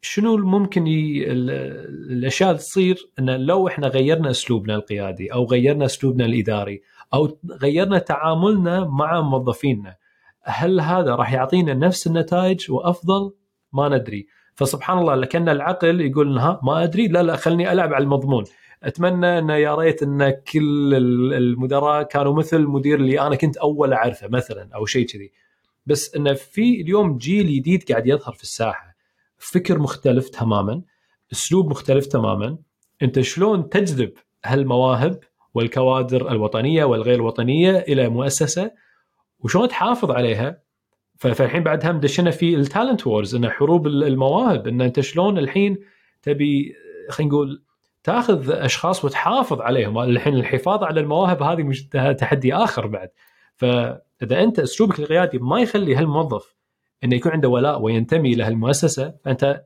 [0.00, 1.24] شنو ممكن ي...
[1.26, 6.82] الأشياء تصير انه لو إحنا غيرنا أسلوبنا القيادي أو غيرنا أسلوبنا الإداري
[7.16, 9.96] أو غيرنا تعاملنا مع موظفينا.
[10.42, 13.32] هل هذا راح يعطينا نفس النتائج وأفضل؟
[13.72, 14.26] ما ندري.
[14.54, 17.08] فسبحان الله لكن العقل يقول ها ما أدري.
[17.08, 18.44] لا لا خلني ألعب على المضمون.
[18.82, 20.94] أتمنى أن يا ريت أن كل
[21.34, 25.32] المدراء كانوا مثل المدير اللي أنا كنت أول أعرفه مثلا أو شيء كذي.
[25.86, 28.96] بس انه في اليوم جيل جديد قاعد يظهر في الساحة.
[29.38, 30.82] فكر مختلف تماما
[31.32, 32.58] أسلوب مختلف تماما.
[33.02, 34.12] أنت شلون تجذب
[34.44, 35.18] هالمواهب
[35.56, 38.70] والكوادر الوطنية والغير الوطنيه إلى مؤسسة.
[39.40, 40.58] وشلون تحافظ عليها؟
[41.18, 45.78] فالحين بعد هم دشنا في التالنت وورز إنه حروب المواهب ان أنت شلون الحين
[46.22, 46.74] تبي
[47.10, 47.62] خلينا نقول
[48.04, 49.98] تاخذ أشخاص وتحافظ عليهم.
[49.98, 51.88] الحين الحفاظ على المواهب هذه مش
[52.18, 53.08] تحدي آخر بعد.
[53.56, 56.54] فاذا أنت أسلوبك القيادي ما يخلي هالموظف
[57.04, 59.62] إنه يكون عنده ولاء وينتمي لهالمؤسسه فأنت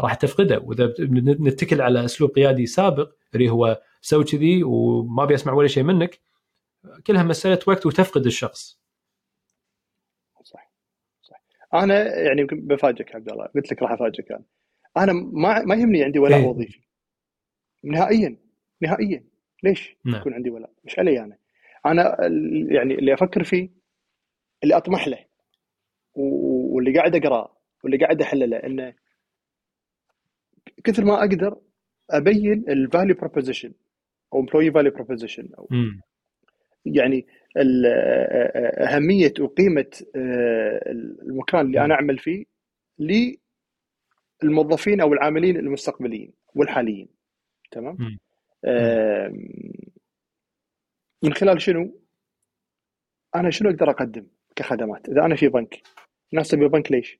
[0.00, 0.58] راح تفقده.
[0.64, 0.94] وإذا
[1.40, 6.20] نتكل على أسلوب قيادي سابق اللي هو سوي كذي وما بيسمع ولا شيء منك
[7.06, 8.80] كلها مسألة وقت وتفقد الشخص.
[10.44, 10.72] صح
[11.22, 11.42] صح
[11.74, 14.44] أنا يعني بفاجئك عبد الله قلت لك راح أفاجئك أنا.
[14.96, 16.80] أنا ما ما يهمني عندي ولاء إيه؟ وظيفي.
[17.84, 18.36] نهائيا
[18.80, 19.24] نهائيا
[19.62, 20.20] ليش نعم.
[20.20, 21.36] يكون عندي ولاء؟ مش علي أنا.
[21.86, 22.16] أنا
[22.70, 23.68] يعني اللي أفكر فيه
[24.62, 25.24] اللي أطمح له
[26.14, 28.94] واللي قاعد اقراه واللي قاعد أحلله إنه
[30.84, 31.60] كثر ما أقدر
[32.10, 33.72] أبين ال value proposition
[34.32, 35.68] أو employee value proposition أو
[36.84, 37.26] يعني
[38.78, 40.90] أهمية وقيمه آه،
[41.22, 42.44] المكان اللي أنا أعمل فيه
[44.42, 47.08] للموظفين أو العاملين المستقبليين والحاليين.
[47.70, 48.18] تمام؟
[51.22, 52.00] من خلال شنو؟
[53.34, 55.82] أنا شنو أقدر أقدم كخدمات؟ إذا أنا في بنك
[56.32, 57.18] الناس تبي البنك ليش؟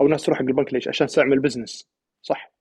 [0.00, 1.88] أو الناس تروح حق البنك ليش؟ عشان تعمل بزنس
[2.22, 2.52] صح؟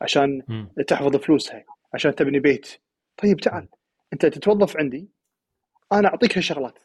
[0.00, 0.82] عشان م.
[0.82, 2.85] تحفظ فلوسها عشان تبني بيت
[3.22, 3.68] طيب تعال.
[4.12, 5.08] أنت تتوظف عندي.
[5.92, 6.78] أنا أعطيك هالشغلات.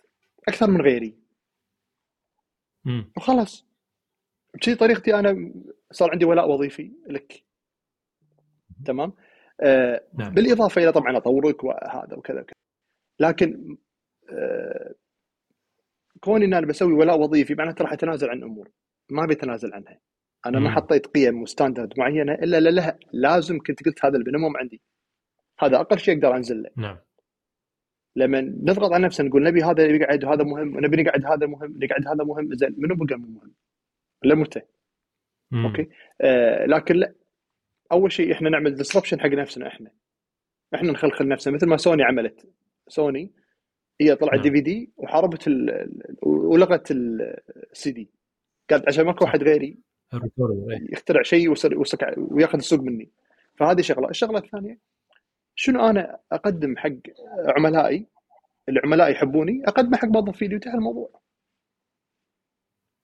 [0.48, 1.18] أكثر من غيري.
[2.86, 3.04] م.
[3.18, 3.66] وخلاص.
[4.54, 5.54] بشي طريقتي أنا
[5.92, 7.44] صار عندي ولاء وظيفي لك.
[8.86, 9.14] تمام؟
[9.62, 10.34] آه نعم.
[10.34, 12.56] بالإضافة إلى طبعا أطورك وهذا وكذا وكذا.
[13.20, 13.78] لكن
[14.30, 14.96] آه
[16.20, 18.72] كوني إن أنا بسوي ولاء وظيفي معناته راح أتنازل عن أمور.
[19.10, 20.00] ما بيتنازل عنها.
[20.46, 24.58] أنا ما حطيت قيم و standard معينة إلا لها لازم كنت قلت هذا ال minimum
[24.58, 24.82] عندي.
[25.64, 26.70] هذا أقل شيء أقدر أنزل له.
[26.76, 26.98] نعم.
[28.16, 32.08] لما نضغط على نفسنا نقول نبي هذا يقعد وهذا مهم ونبي نقعد هذا مهم نقعد
[32.08, 33.52] هذا مهم زين منو بقى مهم؟
[34.26, 34.62] الا متى؟
[35.54, 35.90] okay؟
[36.22, 37.14] آه لكن لا.
[37.92, 39.92] أول شيء إحنا نعمل disruption حق نفسنا إحنا.
[40.76, 41.54] إحنا نخلخل نفسنا.
[41.54, 42.50] مثل ما سوني عملت.
[42.88, 43.32] سوني
[44.02, 45.48] هي طلعت DVD وحاربت
[46.22, 48.10] ولغت السي دي.
[48.70, 49.78] قالت عشان ماكو واحد غيري
[50.14, 50.94] إيه.
[50.94, 51.54] يخترع شيء
[52.18, 53.10] وياخذ السوق مني.
[53.56, 54.10] فهذه شغلة.
[54.10, 54.78] الشغلة الثانية
[55.56, 56.98] شنو أنا أقدم حق
[57.58, 58.08] عملائي؟
[58.70, 61.22] العملاء يحبوني اقدمه حق موظفيني وانتهى الموضوع.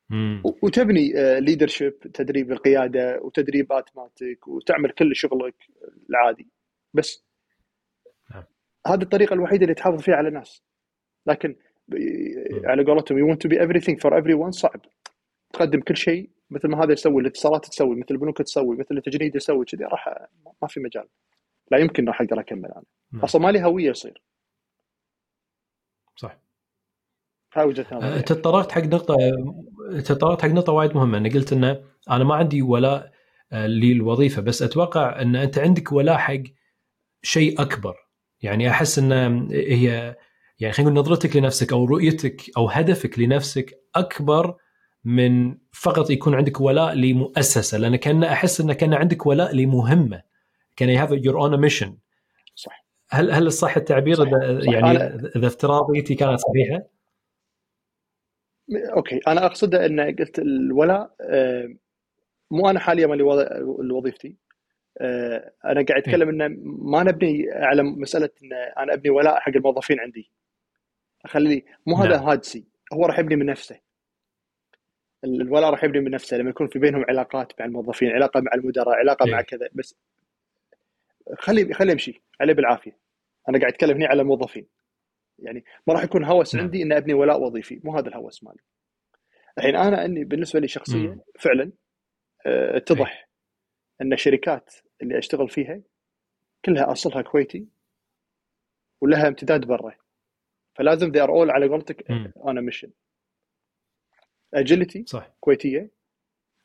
[0.09, 0.43] مم.
[0.63, 5.55] وتبني leadership آه، تدريب القيادة وتدريبات مالتك وتعمل كل شغلك
[6.09, 6.47] العادي.
[6.93, 7.25] بس
[8.31, 8.43] نعم.
[8.87, 10.63] هذه الطريقة الوحيدة اللي تحافظ فيها على الناس.
[11.25, 11.55] لكن
[12.65, 14.81] على قولتهم you want to be everything for everyone صعب.
[15.53, 19.65] تقدم كل شيء مثل ما هذا يسوي الاتصالات تسوي مثل البنوك تسوي مثل التجنيد يسوي
[19.65, 20.27] كذي راح
[20.61, 21.07] ما في مجال.
[21.71, 22.83] لا يمكن راح أقدر أكمل أنا.
[23.11, 23.23] نعم.
[23.23, 24.23] أصلا ما لي هوية يصير.
[26.15, 26.37] صح.
[27.53, 29.15] هاي وجهة نظري تطرقت حق نقطة
[30.05, 31.17] تطرقت حق نقطة وايد مهمة.
[31.17, 33.11] أنا قلت انه أنا ما عندي ولاء
[33.51, 36.43] آه، للوظيفة بس أتوقع إن أنت عندك ولاء حق
[37.23, 37.95] شيء أكبر.
[38.41, 39.11] يعني أحس إن
[39.51, 40.15] هي
[40.59, 44.55] يعني خلينا نقول نظرتك لنفسك أو رؤيتك أو هدفك لنفسك أكبر
[45.03, 47.77] من فقط يكون عندك ولاء لمؤسسة.
[47.77, 50.21] لأن كأن أحس إن كأن عندك ولاء لمهمة.
[50.77, 51.97] كأن you have your own mission
[52.55, 54.23] صح هل هل الصح التعبير صح.
[54.23, 54.73] صح.
[54.73, 54.97] يعني
[55.35, 56.83] اذا افتراضيتي كانت صحيحة؟
[58.95, 61.75] okay أنا أقصد أن قلت الولاء آه،
[62.51, 63.23] مو أنا حاليا مالي
[63.93, 64.35] وظيفتي
[65.01, 69.99] آه، أنا قاعد أتكلم إنه ما نبني على مسألة إن أنا أبني ولاء حق الموظفين
[69.99, 70.31] عندي
[71.25, 72.29] أخلي مو هذا نعم.
[72.29, 73.79] هاجسي هو راح يبني من نفسه
[75.23, 78.95] الولاء راح يبني من نفسه لما يكون في بينهم علاقات مع الموظفين علاقة مع المدراء
[78.95, 79.45] علاقة مع إيه.
[79.45, 79.95] كذا بس
[81.39, 82.97] خلي خلي يمشي عليه بالعافية.
[83.49, 84.67] أنا قاعد أتكلم هنا على الموظفين.
[85.39, 86.63] يعني ما راح يكون هوس نعم.
[86.63, 88.59] عندي إن أبني ولاء وظيفي مو هذا الهوس مالي.
[89.57, 91.71] الحين أنا إني بالنسبة لي شخصيا فعلا
[92.45, 93.27] آه، اتضح إيه.
[94.01, 95.81] إن الشركات اللي أشتغل فيها
[96.65, 97.67] كلها أصلها كويتي
[99.01, 99.95] ولها امتداد برا.
[100.75, 102.11] فلازم ذي ار اول على قولتك
[102.47, 102.91] أنا ميشن
[104.53, 105.31] اجيلتي صح.
[105.39, 105.91] كويتية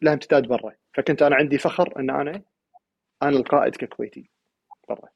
[0.02, 0.76] لها امتداد برا.
[0.94, 2.42] فكنت أنا عندي فخر إن أنا
[3.22, 4.30] أنا القائد ككويتي.
[4.88, 5.08] برا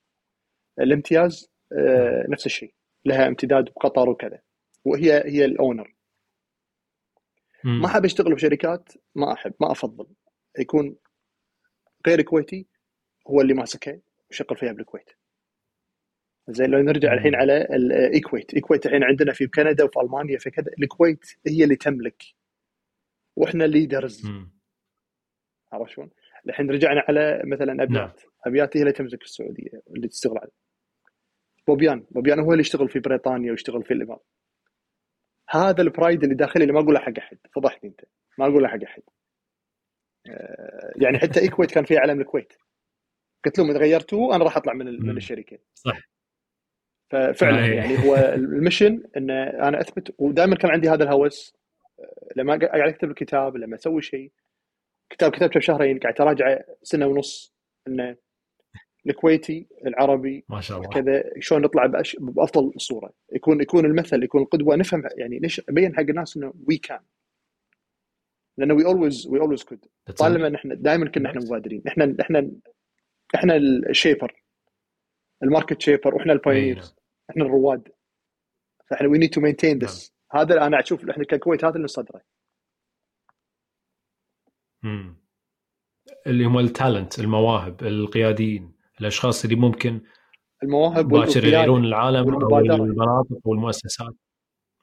[0.81, 2.75] الامتياز آه نفس الشيء.
[3.05, 4.41] لها امتداد بقطر وكذا.
[4.85, 5.95] وهي هي الأونر.
[7.65, 10.07] ما احب أشتغل بشركات ما أحب ما أفضل.
[10.59, 10.97] يكون
[12.07, 12.67] غير كويتي
[13.27, 14.01] هو اللي ماسكها
[14.31, 15.11] وشغل فيها بالكويت.
[16.49, 20.73] زين لو نرجع الحين على الإيكويت إيكويت الحين عندنا في كندا وفي ألمانيا في كذا.
[20.79, 22.23] الكويت هي اللي تملك.
[23.37, 24.31] وإحنا leaders
[25.73, 26.11] عرفت شلون؟
[26.47, 28.33] الحين رجعنا على مثلا ابيات نعم.
[28.47, 30.67] ابيات هي اللي تمسك السعودية اللي تشتغل عليه
[31.67, 34.27] بوبيان بوبيان هو اللي يشتغل في بريطانيا ويشتغل في الإمارات.
[35.51, 37.39] هذا ال pride اللي داخلي اللي ما أقوله حق أحد.
[37.55, 38.01] فضحتني أنت.
[38.39, 39.03] ما أقوله حق أحد.
[40.29, 42.53] آه، يعني حتى إيكويت كان فيها علم الكويت.
[43.45, 45.59] قلت لهم إذا غيرتوه أنا راح أطلع من من الشركة.
[45.75, 46.01] صح.
[47.11, 51.57] ففعلا آه، يعني هو المشن إن أنا أثبت ودائما كان عندي هذا الهوس.
[52.37, 54.33] لما قاعد أكتب الكتاب لما أسوي شيء.
[55.11, 57.55] كتاب كتبته بشهرين قاعد أراجعه سنة ونص.
[57.89, 58.17] إنه
[59.07, 60.91] الكويتي العربي ما شاء الله.
[60.91, 62.17] كذا شلون نطلع بأش...
[62.21, 63.13] بأفضل صورة.
[63.33, 64.77] يكون يكون المثل يكون القدوة.
[64.77, 67.01] نفهم يعني ليش ابين حق الناس إنه وي كان
[68.59, 69.85] لأنه we always we always could
[70.17, 71.83] طالما نحن دائما كنا إحنا مبادرين.
[71.89, 72.51] إحنا إحنا
[73.35, 74.43] إحنا ال shaper.
[75.43, 76.15] ال market shaper.
[76.15, 76.97] وإحنا ال pioneers.
[77.31, 77.89] إحنا الرواد.
[78.91, 82.23] فإحنا we need to maintain this هذا أنا أشوف إحنا ككويت هذا اللي نصدره.
[86.27, 88.76] اللي هم ال talent المواهب القياديين.
[89.01, 90.01] الأشخاص اللي ممكن
[90.63, 94.15] المواهب باكر يغيرون العالم والمناطق والمؤسسات.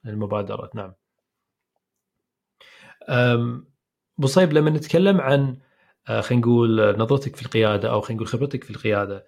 [0.05, 0.93] المبادرات نعم.
[4.17, 5.57] بصيب لما نتكلم عن
[6.07, 9.25] آه، خلينا نقول نظرتك في القيادة أو خلينا نقول خبرتك في القيادة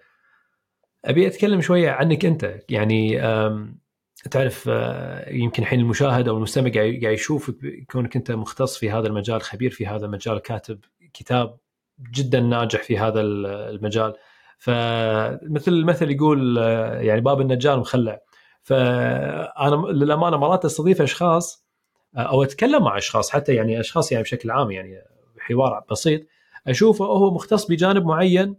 [1.04, 2.60] أبي أتكلم شوية عنك أنت.
[2.68, 3.20] يعني
[4.30, 9.42] تعرف آه، يمكن الحين المشاهد أو المستمع قاعد يشوفك كونك أنت مختص في هذا المجال
[9.42, 11.58] خبير في هذا المجال كاتب كتاب
[12.10, 14.14] جدا ناجح في هذا المجال.
[14.58, 18.18] فمثل المثل يقول آه، يعني باب النجار مخلع.
[18.62, 21.66] فأنا للأمانة مرات أستضيف أشخاص
[22.16, 25.02] آه، أو أتكلم مع أشخاص حتى يعني أشخاص يعني بشكل عام يعني
[25.38, 26.20] حوار بسيط
[26.66, 28.56] أشوفه هو مختص بجانب معين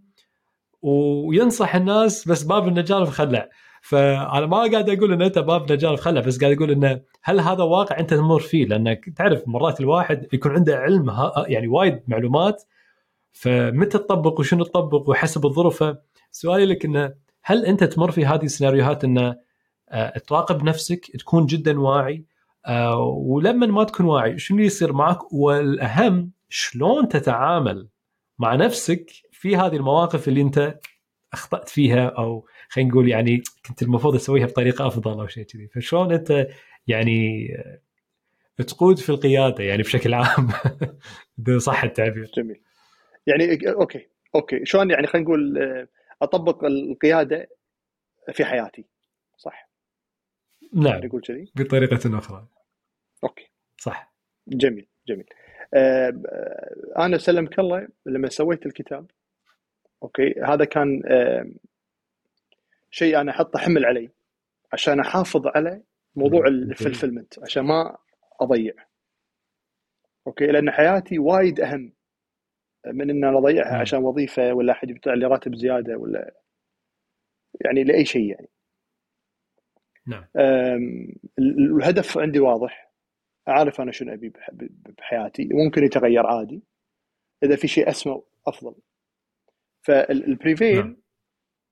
[0.82, 3.50] وينصح الناس بس باب النجار مخلع.
[3.82, 7.64] فأنا ما قاعد أقول ان أنت باب نجار مخلع بس قاعد أقول إنه هل هذا
[7.64, 12.64] واقع أنت تمر فيه؟ لأنك تعرف مرات الواحد يكون عنده علم يعني وايد معلومات
[13.40, 15.84] فمتى تطبق وشنو تطبق وحسب الظروف؟
[16.32, 19.36] سؤالي لك إنه هل أنت تمر في هذه السيناريوهات انه
[19.90, 22.26] آه، تراقب نفسك تكون جدا واعي
[22.66, 27.90] آه، ولما ما تكون واعي شنو يصير معك؟ والأهم شلون تتعامل
[28.40, 30.80] مع نفسك في هذه المواقف اللي أنت
[31.34, 35.68] أخطأت فيها أو خلينا نقول يعني كنت المفروض اسويها بطريقة أفضل أو شيء كذي.
[35.68, 36.48] فشلون أنت
[36.88, 37.48] يعني
[38.60, 40.50] آه، تقود في القيادة يعني بشكل عام؟
[41.48, 42.32] إذا صح التعبير.
[42.38, 42.67] جميل.
[43.28, 44.66] يعني okay okay.
[44.66, 45.88] شلون يعني خلينا نقول آه،
[46.22, 47.50] أطبق القيادة
[48.32, 48.86] في حياتي.
[49.38, 49.70] صح.
[50.74, 51.06] نعم.
[51.06, 52.48] نقول كذي؟ بطريقة أخرى.
[53.24, 53.52] okay.
[53.78, 54.14] صح.
[54.48, 55.26] جميل جميل.
[55.74, 56.14] آه
[56.98, 59.06] أنا سلمك الله لما سويت الكتاب
[60.04, 61.52] okay هذا كان آه
[62.92, 64.10] شيء أنا احطه حمل علي
[64.74, 65.82] عشان أحافظ على
[66.16, 67.98] موضوع ال fulfillment عشان ما
[68.42, 68.74] أضيع.
[70.28, 71.94] okay لأن حياتي وايد أهم.
[72.92, 76.34] من ان أنا اضيعها عشان وظيفة ولا أحد يدفع لي راتب زيادة ولا
[77.66, 78.50] يعني لأي شيء يعني.
[80.08, 80.26] نعم.
[81.40, 82.92] الهدف عندي واضح.
[83.48, 84.34] أعرف أنا شنو أبي
[84.98, 85.50] بحياتي.
[85.52, 86.62] ممكن يتغير عادي.
[87.44, 88.76] إذا في شيء اسمى أفضل.
[89.82, 90.98] فال prevail نعم.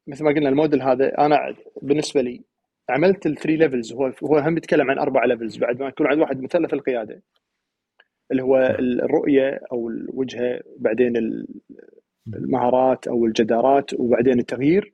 [0.07, 2.43] مثل ما قلنا الموديل هذا أنا بالنسبة لي
[2.89, 6.19] عملت ال three levels هو هو هم يتكلم عن أربع levels بعد ما يكون عند
[6.19, 7.21] واحد مثلث القيادة.
[8.31, 8.75] اللي هو نعم.
[8.79, 11.13] الرؤية أو الوجهه بعدين
[12.27, 14.93] المهارات أو الجدارات وبعدين التغيير.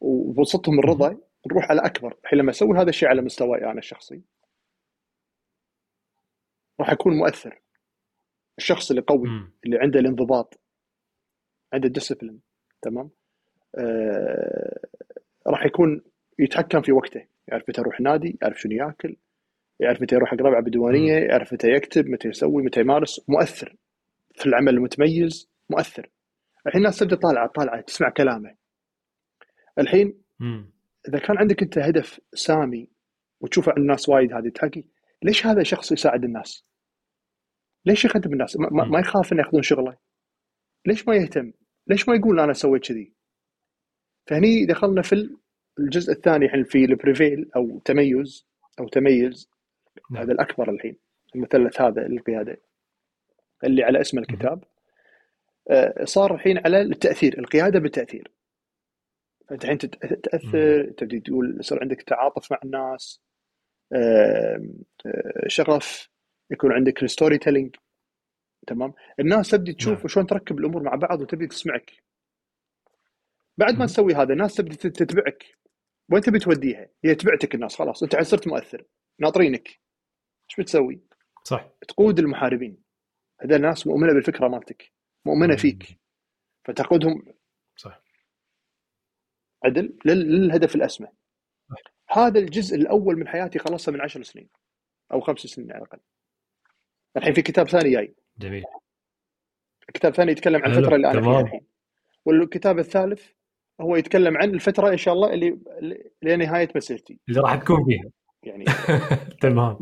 [0.00, 2.18] ووسطهم الرضا نروح على أكبر.
[2.24, 4.22] الحين لما أسوي هذا الشيء على مستواي أنا الشخصي
[6.80, 7.64] راح أكون مؤثر.
[8.58, 9.28] الشخص اللي قوي
[9.64, 10.60] اللي عنده الانضباط
[11.72, 12.40] عنده الديسبلين
[12.82, 13.10] تمام؟
[13.74, 14.80] آه
[15.46, 16.02] راح يكون
[16.38, 19.16] يتحكم في وقته يعرف متى يروح نادي يعرف شنو يأكل
[19.80, 23.76] يعرف متى يروح حق ربعه بديوانيه يعرف متى يكتب متى يسوي متى يمارس مؤثر
[24.34, 26.10] في العمل المتميز مؤثر
[26.66, 28.54] الحين الناس تبدأ طالعة طالعة تسمع كلامه
[29.78, 30.22] الحين
[31.08, 32.90] إذا كان عندك أنت هدف سامي
[33.40, 34.84] وتشوفه عند الناس وايد هذه تحكي
[35.22, 36.64] ليش هذا شخص يساعد الناس؟
[37.84, 39.96] ليش يخدم الناس؟ ما, ما يخاف إنه يأخذون شغله؟
[40.86, 41.52] ليش ما يهتم؟
[41.86, 43.14] ليش ما يقول أنا سويت كذي؟
[44.26, 45.28] فهني دخلنا في
[45.78, 48.46] الجزء الثاني الحين في ال prevail أو تميز
[48.80, 49.50] أو تميز
[50.10, 50.22] نعم.
[50.22, 50.96] هذا الأكبر الحين
[51.34, 52.60] المثلث هذا القيادة.
[53.64, 54.64] اللي على اسم الكتاب
[55.70, 58.30] آه، صار الحين على التأثير القيادة بالتأثير.
[59.52, 63.20] انت الحين تاثر تبدي تقول يصير عندك تعاطف مع الناس
[63.92, 64.68] آه،
[65.46, 66.08] شغف
[66.50, 67.76] يكون عندك ال storytelling
[68.66, 70.08] تمام؟ الناس تبدي تشوف نعم.
[70.08, 71.92] شلون تركب الأمور مع بعض وتبدي تسمعك.
[73.58, 75.44] بعد ما تسوي هذا الناس تبدي تتبعك.
[76.12, 78.02] وين تبي توديها؟ هي تبعتك الناس خلاص.
[78.02, 78.84] أنت صرت مؤثر.
[79.18, 79.83] ناطرينك.
[80.50, 81.00] إيش بتسوي؟
[81.44, 81.68] صح.
[81.88, 82.76] تقود المحاربين.
[83.40, 84.92] هذول الناس مؤمنة بالفكرة مالتك
[85.24, 85.98] مؤمنة فيك.
[86.64, 87.34] فتقودهم
[87.76, 88.02] صح.
[89.64, 91.08] عدل للهدف الأسمى.
[91.70, 91.94] صح.
[92.10, 94.48] هذا الجزء الأول من حياتي خلصته من عشر سنين
[95.12, 95.98] أو خمس سنين على الأقل.
[97.16, 98.14] الحين في كتاب ثاني جاي.
[98.38, 98.64] جميل.
[99.94, 101.66] كتاب ثاني يتكلم عن الفترة اللي أنا فيها الحين.
[102.24, 103.30] والكتاب الثالث
[103.80, 105.58] هو يتكلم عن الفترة إن شاء الله اللي
[106.22, 107.20] لنهايه مسيرتي.
[107.28, 108.10] اللي راح تكون فيها.
[108.46, 108.64] يعني
[109.42, 109.76] تمام.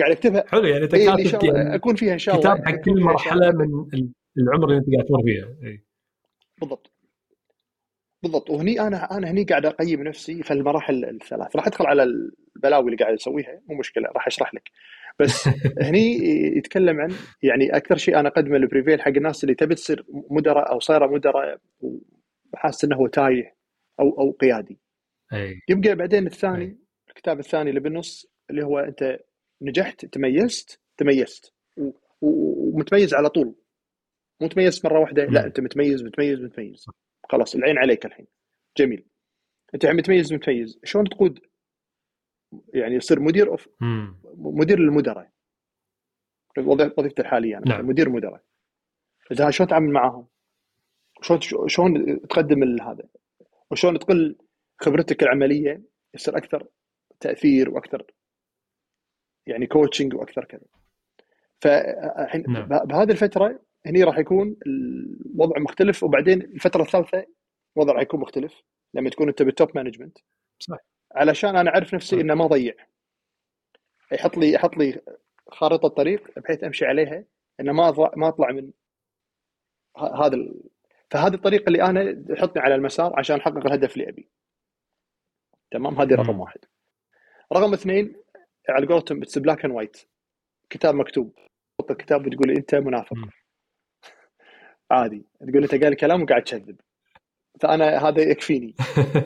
[0.00, 2.54] قاعد اكتبها حلو يعني انت كاتب يعني أكون فيها إن شاء الله.
[2.54, 3.86] كتاب حق كل مرحلة من
[4.38, 5.68] العمر اللي أنت قاعد تمر فيها.
[5.68, 5.84] اي
[6.60, 6.92] بالضبط.
[8.22, 8.50] بالضبط.
[8.50, 11.56] وهني أنا أنا هني قاعد أقيم نفسي في المراحل الثلاث.
[11.56, 14.70] راح أدخل على البلاوي اللي قاعد أسويها مو مشكلة راح أشرح لك.
[15.20, 15.48] بس
[15.88, 16.16] هني
[16.56, 20.72] يتكلم عن يعني أكثر شيء أنا أقدمه ال prevail حق الناس اللي تبي تصير مدراء
[20.72, 21.58] أو صايرة مدراء
[22.52, 23.54] وحاسس إنه هو تايه
[24.00, 24.78] أو أو قيادي.
[25.32, 25.60] أي.
[25.68, 26.78] يبقى بعدين الثاني أي.
[27.18, 29.18] الكتاب الثاني اللي بالنص اللي هو أنت
[29.62, 31.52] نجحت تميزت تميزت.
[32.20, 33.54] ومتميز على طول.
[34.40, 36.86] مو تميز مرة واحدة لا أنت متميز متميز متميز.
[37.28, 38.26] خلاص العين عليك الحين.
[38.76, 39.06] جميل.
[39.74, 40.78] أنت عم متميز متميز.
[40.84, 41.40] شلون تقود؟
[42.74, 43.68] يعني يصير مدير أوف
[44.36, 45.30] مدير للمدراء.
[46.58, 47.86] وظيفتي الحالية أنا نعم.
[47.86, 48.42] مدير مدراء.
[49.32, 50.26] إذا شلون تتعامل معاهم؟
[51.22, 53.04] شلون شلون تقدم هذا؟
[53.70, 54.36] وشلون تقل
[54.78, 55.82] خبرتك العملية؟
[56.14, 56.66] يصير أكثر
[57.20, 58.02] تأثير وأكثر
[59.46, 60.66] يعني coaching وأكثر كذا.
[61.60, 62.68] فالحين نعم.
[62.68, 67.26] بهذه الفترة هني راح يكون الوضع مختلف وبعدين الفترة الثالثة
[67.76, 68.62] الوضع راح يكون مختلف
[68.94, 70.18] لما تكون أنت بال top management
[70.58, 70.78] صح.
[71.14, 72.74] علشان أنا أعرف نفسي إنه ما اضيع
[74.12, 75.00] يحط لي يحط لي
[75.48, 77.24] خارطة طريق بحيث أمشي عليها
[77.60, 78.70] إنه ما ما أطلع من
[79.96, 80.60] هذا ال...
[81.10, 84.28] فهذه الطريقة اللي أنا تحطني على المسار عشان أحقق الهدف اللي أبي.
[85.70, 86.60] تمام؟ هذه رقم واحد.
[87.52, 88.16] رقم اثنين
[88.68, 89.96] على قولتهم it's black and white
[90.70, 91.34] كتاب مكتوب.
[91.78, 93.16] تحط الكتاب وتقول انت منافق.
[94.90, 95.26] عادي.
[95.40, 96.80] تقول انت قال كلام وقاعد تكذب.
[97.60, 98.74] فأنا هذا يكفيني.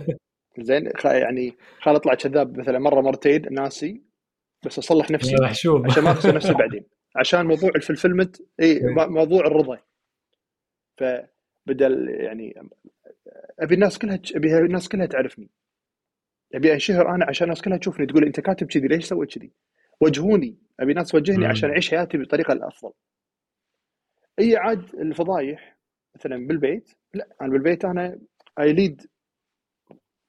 [0.59, 4.03] زين يعني خل أطلع كذاب مثلا مرة مرتين ناسي.
[4.67, 5.37] بس أصلح نفسي.
[5.87, 6.85] عشان ما اخسر نفسي بعدين.
[7.21, 9.79] عشان موضوع ال fulfillment إي موضوع الرضا.
[11.01, 12.55] فبدل يعني
[13.59, 15.51] أبي الناس كلها أبي الناس كلها تعرفني.
[16.55, 19.53] أبي انشهر أنا عشان الناس كلها تشوفني تقول أنت كاتب كذي ليش سويت كذي؟
[20.01, 22.93] وجهوني أبي الناس توجهني عشان أعيش حياتي بالطريقة الأفضل.
[24.39, 25.79] أي عاد الفضايح
[26.15, 28.19] مثلا بالبيت لا أنا بالبيت أنا
[28.61, 29.07] اي lead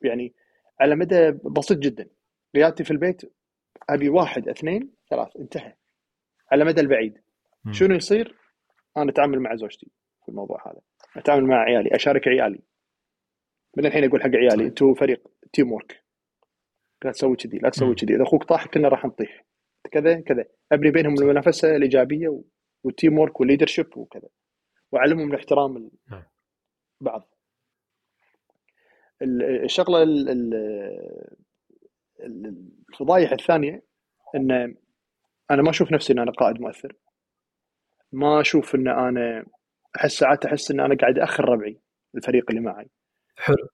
[0.01, 0.33] يعني
[0.79, 2.09] على مدى بسيط جدا
[2.55, 3.21] ريادتي في البيت
[3.89, 5.73] أبي واحد اثنين ثلاث انتهى
[6.51, 7.21] على مدى البعيد.
[7.71, 8.35] شنو يصير؟
[8.97, 9.91] أنا أتعامل مع زوجتي
[10.23, 10.81] في الموضوع هذا
[11.17, 12.59] أتعامل مع عيالي أشارك عيالي
[13.77, 16.02] من الحين أقول حق عيالي أنتم فريق teamwork
[17.05, 18.15] لا تسوي كذي لا تسوي كذي.
[18.15, 19.45] إذا أخوك طاح كنا راح نطيح.
[19.91, 20.45] كذا كذا.
[20.71, 22.41] ابني بينهم المنافسة الإيجابية
[22.83, 24.29] وال teamwork وال leadership وكذا.
[24.91, 26.23] وأعلمهم الاحترام نعم.
[27.01, 27.29] بعض.
[29.63, 30.03] الشغلة
[32.89, 33.83] الفضايح الثانية
[34.35, 34.51] إن
[35.51, 36.95] أنا ما أشوف نفسي إن أنا قائد مؤثر.
[38.11, 39.45] ما أشوف إن أنا
[39.95, 41.79] أحس ساعات أحس إن أنا قاعد أخر ربعي
[42.15, 42.89] الفريق اللي معي.
[43.35, 43.67] حلو.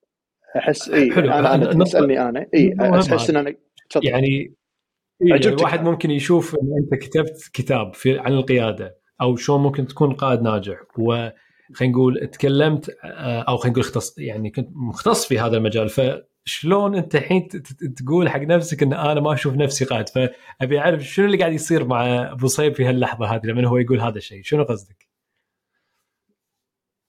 [0.56, 1.32] أحس إي حلو.
[1.32, 3.54] أنا أنا تسألني أنا إي أحس ان أنا
[3.90, 4.06] تفضل.
[4.06, 9.60] يعني إيه يعني الواحد ممكن يشوف إن أنت كتبت كتاب في عن القيادة أو شلون
[9.60, 11.28] ممكن تكون قائد ناجح و
[11.74, 16.94] خلينا نقول تكلمت آه، أو خلينا نقول اختص يعني كنت مختص في هذا المجال فشلون
[16.94, 17.48] أنت الحين
[17.96, 21.84] تقول حق نفسك إن أنا ما أشوف نفسي قائد فأبي أعرف شنو اللي قاعد يصير
[21.84, 25.08] مع أبو صيب في هاللحظة هذه لما هو يقول هذا الشيء شنو قصدك؟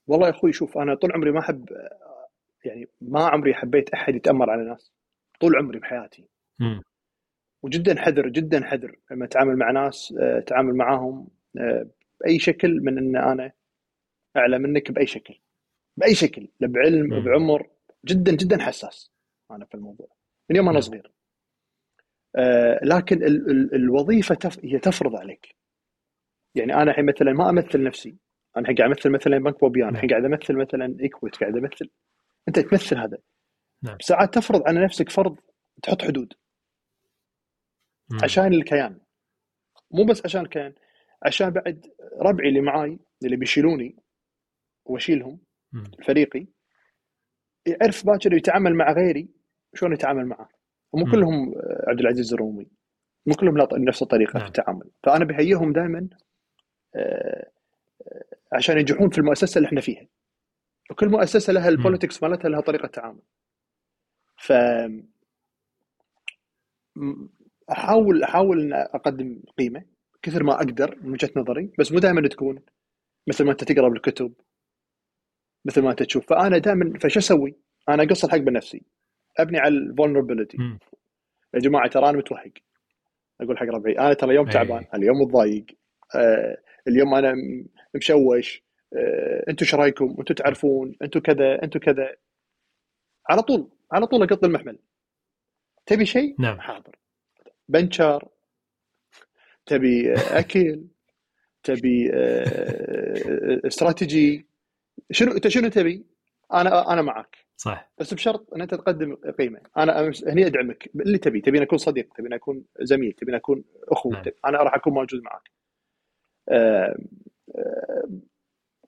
[0.08, 1.66] والله يا أخوي شوف أنا طول عمري ما أحب
[2.66, 4.92] يعني ما عمري حبيت أحد يتأمر على ناس
[5.40, 6.28] طول عمري بحياتي.
[6.60, 6.82] م.
[7.64, 11.90] وجدا حذر جدا حذر لما أتعامل مع ناس أتعامل آه، معاهم آه،
[12.22, 13.52] بأي شكل من إن أنا
[14.38, 15.40] اعلى منك بأي شكل.
[15.98, 17.70] بأي شكل لا بعلم بعمر.
[18.06, 19.12] جدا جدا حساس
[19.52, 20.08] أنا في الموضوع
[20.50, 21.12] من يوم أنا صغير.
[22.36, 24.66] آه لكن ال ال الوظيفة تف...
[24.66, 25.56] هي تفرض عليك.
[26.56, 28.18] يعني أنا الحين مثلا ما أمثل نفسي.
[28.58, 31.90] أنا الحين قاعد أمثل مثلا بنك بوبيان الحين قاعد أمثل مثلا ايكويت قاعد أمثل
[32.48, 33.18] أنت تمثل هذا.
[33.84, 33.98] نعم.
[34.02, 35.38] ساعات تفرض على نفسك فرض
[35.84, 36.34] تحط حدود.
[38.10, 38.20] مم.
[38.24, 39.00] عشان الكيان.
[39.92, 40.74] مو بس عشان الكيان
[41.24, 41.86] عشان بعد
[42.22, 43.96] ربعي اللي معاي اللي بيشيلوني
[44.86, 45.40] واشيلهم
[46.08, 46.48] فريقي
[47.66, 49.30] يعرف باكر يتعامل مع غيري
[49.76, 50.50] شلون يتعامل معه.
[50.94, 51.54] ومو كلهم
[51.88, 52.68] عبد العزيز الرومي.
[53.26, 54.44] مو كلهم نفس الطريقة نعم.
[54.44, 54.92] في التعامل.
[55.04, 56.10] فأنا بهيئهم دائما
[56.96, 57.52] آه،
[58.02, 58.24] آه،
[58.54, 60.08] عشان ينجحون في المؤسسة اللي إحنا فيها.
[60.92, 63.22] وكل مؤسسة لها البوليتكس مالتها لها طريقة تعامل.
[64.38, 64.54] ف
[67.72, 69.86] احاول أحاول إن أقدم قيمة
[70.22, 72.62] كثر ما أقدر من وجهة نظري بس مو دائما تكون.
[73.28, 74.34] مثل ما أنت تقرأ بالكتب.
[75.66, 76.26] مثل ما أنت تشوف.
[76.30, 77.56] فأنا دائما فشو أسوي؟
[77.90, 78.82] أنا اقص الحق بنفسي.
[79.38, 80.58] أبني على الفولنربيلتي
[81.54, 82.52] يا جماعة ترى أنا متوهق.
[83.42, 85.66] أقول حق ربعي أنا ترى اليوم تعبان اليوم متضايق
[86.16, 87.34] آه اليوم أنا
[87.96, 88.71] مشوش.
[89.50, 92.16] أنتم إيش رأيكم؟ أنتم تعرفون؟ أنتم كذا أنتم كذا.
[93.30, 94.80] على طول على طول أقط المحمل
[95.86, 96.60] تبي شيء؟ نعم.
[96.60, 96.96] حاضر.
[97.70, 98.28] بنشر.
[99.66, 100.84] تبي أكل.
[101.64, 102.12] تبي
[103.68, 104.48] استراتيجي.
[105.12, 106.06] شنو أنت شنو تبي؟
[106.54, 107.92] أنا أنا معك صح.
[107.98, 109.62] بس بشرط إن أنت تقدم قيمة.
[109.78, 110.90] أنا هني أدعمك.
[110.96, 111.42] اللي تبي.
[111.42, 114.24] تبي أكون صديق تبي أكون زميل تبي أكون اخو نعم.
[114.46, 115.52] أنا راح أكون موجود معك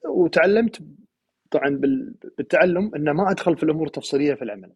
[0.05, 0.81] وتعلمت
[1.51, 1.69] طبعا
[2.37, 4.73] بالتعلم إن ما أدخل في الأمور التفصيلية في العمل.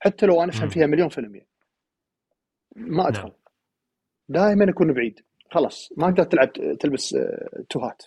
[0.00, 1.46] حتى لو أنا افهم فيها مليون في المية.
[2.76, 3.22] ما أدخل.
[3.28, 3.32] نعم.
[4.28, 5.20] دائما اكون بعيد.
[5.50, 5.92] خلاص.
[5.96, 8.02] ما تقدر تلعب تلبس آه، توهات.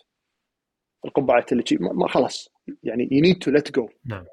[1.06, 2.50] القبعات اللي ما خلاص.
[2.84, 4.26] يعني you need to let go نعم.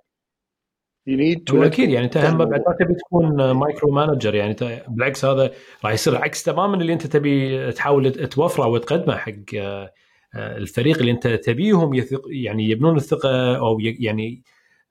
[1.06, 4.56] you need to أكيد يعني انت هم بعد ما تبي تكون micromanager يعني
[4.88, 5.52] بالعكس هذا
[5.84, 9.92] راح يصير عكس تماما اللي أنت تبي تحاول توفره وتقدمه حق آه،
[10.34, 14.42] الفريق اللي انت تبيهم يثق يعني يبنون الثقة أو يعني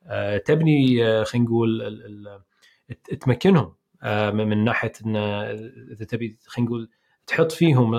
[0.06, 2.42] آه، تبني خلينا نقول
[3.20, 3.74] تمكنهم
[4.34, 5.16] من ناحية إن
[5.92, 6.90] إذا تبي خلينا نقول
[7.28, 7.92] تحط فيهم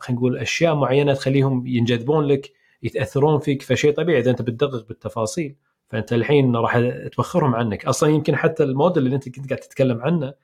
[0.10, 4.20] نقول أشياء معينة تخليهم ينجذبون لك يتأثرون فيك فشيء طبيعي.
[4.20, 5.56] إذا أنت بتدقق بالتفاصيل
[5.88, 6.80] فأنت الحين راح
[7.12, 7.84] توخرهم عنك.
[7.84, 10.34] أصلا يمكن حتى الموديل اللي أنت كنت قاعد تتكلم عنه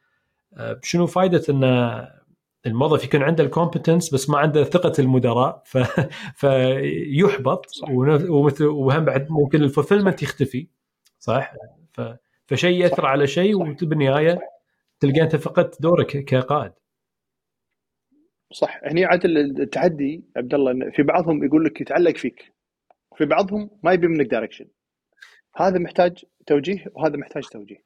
[0.54, 1.64] آه، شنو فائده إن
[2.66, 5.78] الموظف يكون عنده ال competence بس ما عنده ثقة المدراء ف...
[6.40, 7.66] فيحبط
[8.60, 10.68] وهم بعد ممكن ال fulfillment يختفي.
[11.18, 11.54] صح؟
[11.92, 12.00] ف...
[12.46, 14.38] فشيء يأثر على شيء وبالنهايه
[15.00, 16.72] تلقى أنت فقدت دورك كقائد.
[18.52, 18.80] صح.
[18.84, 22.54] هني عاد التحدي عبد الله في بعضهم يقول لك يتعلق فيك.
[23.16, 24.68] في بعضهم ما يبي منك direction
[25.56, 27.84] هذا محتاج توجيه وهذا محتاج توجيه.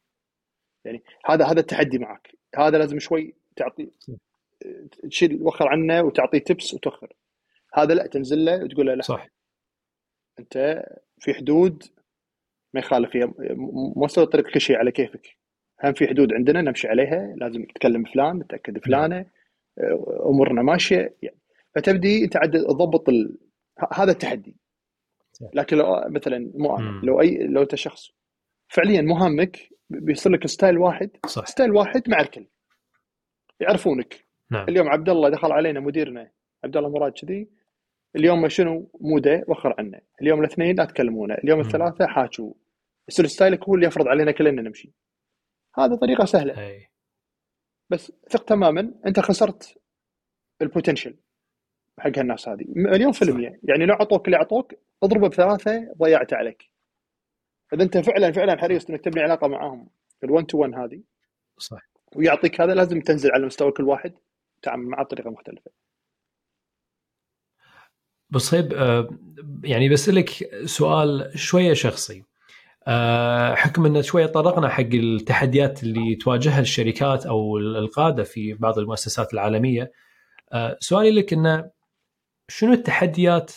[0.84, 2.36] يعني هذا هذا التحدي معك.
[2.56, 3.90] هذا لازم شوي تعطي
[5.10, 7.12] تشيل وخر عنه وتعطيه تبس وتوخر.
[7.74, 9.02] هذا لا تنزل له وتقول له لا.
[9.02, 9.28] صح.
[10.38, 10.84] أنت
[11.18, 11.84] في حدود
[12.74, 13.34] ما يخالف فيها
[13.96, 15.36] مو الطريق كل شيء على كيفك.
[15.84, 19.26] هم في حدود عندنا نمشي عليها لازم تكلم فلان نتاكد فلانة
[20.26, 21.16] أمورنا ماشية.
[21.22, 21.38] يعني
[21.74, 23.38] فتبدي أنت عاد تضبط ال...
[23.92, 24.56] هذا التحدي.
[25.54, 28.10] لكن لو مثلا مو أنا لو أي لو أنت شخص
[28.68, 31.10] فعليا مهامك بيصير لك style واحد.
[31.26, 31.46] صح.
[31.46, 32.46] style واحد مع الكل.
[33.60, 34.29] يعرفونك.
[34.50, 34.68] نعم.
[34.68, 36.30] اليوم عبد الله دخل علينا مديرنا
[36.64, 37.48] عبد الله مراد كذي.
[38.16, 40.00] اليوم شنو؟ ال mood ه وخر عنه.
[40.22, 42.52] اليوم الاثنين لا تكلمونه اليوم الثلاثاء حاجوا
[43.08, 44.92] يصير style ك هو اللي يفرض علينا كلنا نمشي.
[45.78, 46.66] هذه طريقة سهلة.
[46.66, 46.88] أي.
[47.90, 48.94] بس ثق تماما.
[49.06, 49.78] أنت خسرت
[50.62, 51.16] ال potential
[51.98, 52.64] حق هالناس هذه.
[52.68, 53.86] مليون في المية يعني.
[53.86, 56.70] لو أعطوك اللي أعطوك اضربه بثلاثة ضيعت عليك.
[57.72, 59.88] إذا أنت فعلا فعلا حريص إنك تبني علاقة معاهم.
[60.26, 61.02] ال1 تو 1 هذه.
[61.58, 61.90] صح.
[62.16, 64.14] ويعطيك هذا لازم تنزل على مستوى كل واحد.
[64.62, 65.70] تعامل معه بطريقة مختلفة.
[68.30, 69.08] بصيب آه،
[69.64, 70.30] يعني بسألك
[70.64, 72.24] سؤال شوية شخصي.
[72.86, 79.34] آه، حكم إن شوية طرقنا حق التحديات اللي تواجهها الشركات أو القادة في بعض المؤسسات
[79.34, 79.92] العالمية.
[80.52, 81.70] آه، سؤالي لك إنه
[82.48, 83.52] شنو التحديات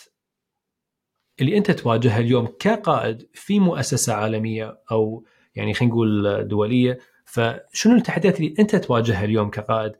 [1.42, 5.26] اللي أنت تواجهها اليوم كقائد في مؤسسة عالمية أو
[5.56, 9.92] يعني خلينا نقول دولية؟ فشنو التحديات اللي أنت تواجهها اليوم كقائد؟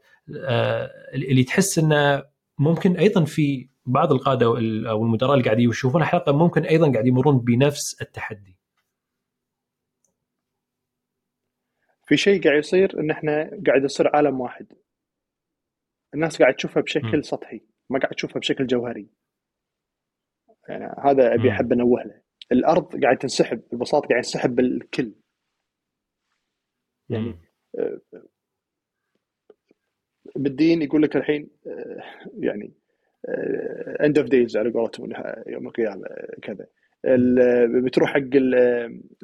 [1.14, 2.24] اللي تحس إنه
[2.58, 4.46] ممكن أيضا في بعض القادة
[4.90, 8.58] أو المدراء اللي قاعدين يشوفون الحلقة ممكن أيضا قاعد يمرون بنفس التحدي.
[12.06, 14.72] في شيء قاعد يصير إن إحنا قاعد يصير عالم واحد.
[16.14, 17.22] الناس قاعد تشوفها بشكل م.
[17.22, 17.60] سطحي
[17.90, 19.08] ما قاعد تشوفها بشكل جوهري.
[20.68, 22.22] يعني هذا أبي أحب انوه له.
[22.52, 25.14] الأرض قاعد تنسحب ببساطه قاعد ينسحب بالكل.
[27.08, 27.40] يعني
[27.78, 28.00] آه،
[30.36, 32.02] بالدين يقول لك الحين آه،
[32.38, 32.72] يعني
[34.04, 35.12] end of days على قولتهم
[35.46, 36.06] يوم القيامة
[36.42, 36.66] كذا.
[37.84, 38.36] بتروح حق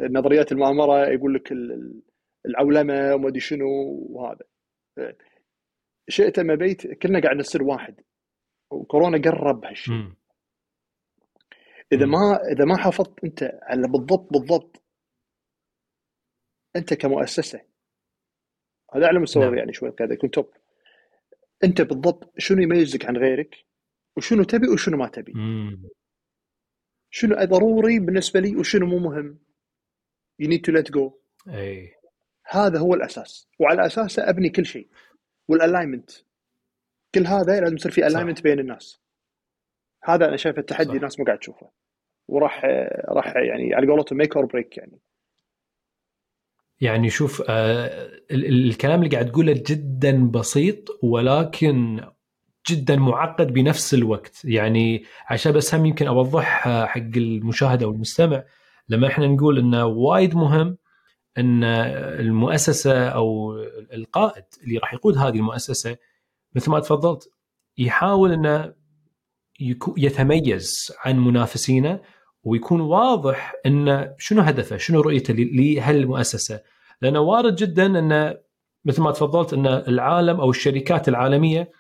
[0.01, 1.53] النظريات المؤامرة يقول لك
[2.47, 3.67] العولمة وما أدري شنو
[4.11, 4.45] وهذا.
[6.09, 8.01] شئت ما بيت كلنا قاعد نصير واحد.
[8.71, 9.95] وكورونا قرب هالشيء.
[11.93, 14.83] إذا ما إذا ما حافظت أنت على بالضبط بالضبط
[16.77, 17.61] أنت كمؤسسة
[18.95, 19.55] هذا على مستوى نعم.
[19.55, 20.51] يعني شوي كذا يكون توب
[21.65, 23.65] انت بالضبط شنو يميزك عن غيرك؟
[24.17, 25.33] وشنو تبي وشنو ما تبي.
[25.35, 25.89] مم.
[27.11, 29.39] شنو ضروري بالنسبة لي وشنو مو مهم؟
[30.43, 31.13] You need to let go.
[31.49, 31.95] إي.
[32.47, 33.49] هذا هو الأساس.
[33.59, 34.89] وعلى اساسه أبني كل شيء.
[35.49, 36.11] وال alignment
[37.15, 39.01] كل هذا لازم يصير في alignment بين الناس.
[40.05, 41.71] هذا أنا شايف التحدي الناس مو قاعد تشوفه.
[42.29, 42.65] وراح
[43.09, 45.01] راح يعني على قولتهم make or break يعني.
[46.81, 52.01] يعني شوف آه الكلام اللي قاعد تقوله جدا بسيط ولكن
[52.71, 54.45] جدا معقد بنفس الوقت.
[54.45, 56.45] يعني عشان بس هم يمكن أوضح
[56.87, 58.45] حق المشاهد أو المستمع
[58.89, 60.77] لما إحنا نقول إنه وايد مهم
[61.39, 63.57] إن المؤسسة أو
[63.93, 65.97] القائد اللي راح يقود هذه المؤسسة
[66.55, 67.33] مثل ما تفضلت
[67.79, 68.75] يحاول إنه
[69.97, 72.01] يتميز عن منافسينه
[72.45, 76.61] ويكون واضح انه شنو هدفه، شنو رؤيته لهالمؤسسة،
[77.03, 78.37] لأنه وارد جدا انه
[78.85, 81.71] مثل ما تفضلت إن العالم أو الشركات العالمية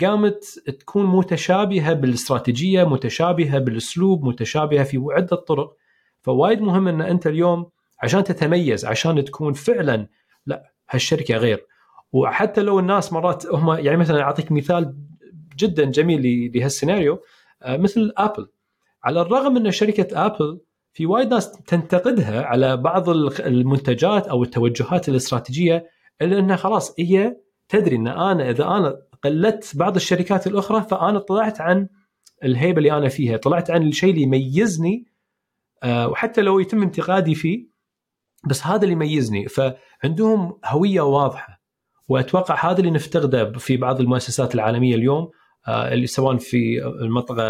[0.00, 0.44] قامت
[0.80, 5.76] تكون متشابهة بالاستراتيجية، متشابهة بالأسلوب، متشابهة في عدة طرق،
[6.22, 7.70] فوايد مهم إن أنت اليوم
[8.02, 10.08] عشان تتميز عشان تكون فعلا
[10.46, 11.66] لا هالشركة غير.
[12.12, 14.96] وحتى لو الناس مرات هم يعني مثلا أعطيك مثال
[15.56, 17.20] جدا جميل لهالسيناريو
[17.62, 18.48] آه، مثل ابل
[19.04, 20.60] على الرغم ان شركة ابل
[20.92, 23.08] في وايد ناس تنتقدها على بعض
[23.40, 25.86] المنتجات أو التوجهات الاستراتيجية
[26.22, 27.36] إلا إنها خلاص هي
[27.68, 31.88] تدري إن أنا إذا أنا قلدت بعض الشركات الأخرى فأنا طلعت عن
[32.44, 35.06] الهيبة اللي أنا فيها، طلعت عن الشيء اللي يميزني
[35.82, 37.68] آه، وحتى لو يتم انتقادي فيه
[38.46, 39.48] بس هذا اللي يميزني.
[39.48, 41.62] فعندهم هوية واضحة
[42.08, 45.30] وأتوقع هذا اللي نفتقده في بعض المؤسسات العالمية اليوم.
[45.68, 47.42] اللي سواء في المنطقة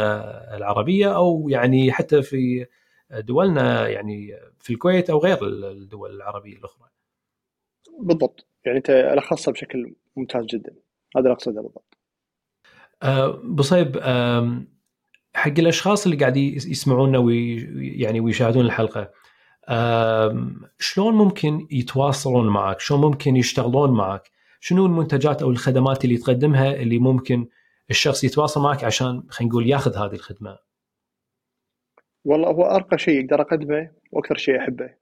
[0.57, 2.67] العربية أو يعني حتى في
[3.11, 6.89] دولنا يعني في الكويت أو غير الدول العربية الأخرى.
[8.01, 10.73] بالضبط يعني أنت لخصها بشكل ممتاز جدا
[11.17, 11.97] هذا اللي أقصده بالضبط.
[13.03, 13.97] أه بصيب
[15.35, 19.11] حق الأشخاص اللي قاعد يسمعونا ويعني ويشاهدون الحلقة
[20.79, 24.31] شلون ممكن يتواصلون معك؟ شلون ممكن يشتغلون معك؟
[24.61, 27.47] شنو المنتجات أو الخدمات اللي تقدمها اللي ممكن
[27.91, 30.59] الشخص يتواصل معك عشان خلينا نقول ياخذ هذه الخدمة؟
[32.25, 34.95] والله هو أرقى شيء أقدر أقدمه وأكثر شيء أحبه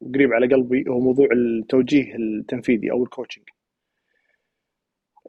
[0.00, 3.44] وقريب على قلبي هو موضوع التوجيه التنفيذي أو ال coaching.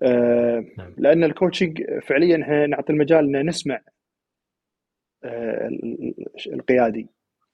[0.01, 0.95] أه نعم.
[0.97, 3.81] لأن ال coaching فعليا إحنا نعطي المجال ان نسمع
[5.23, 5.69] أه
[6.47, 7.07] القيادي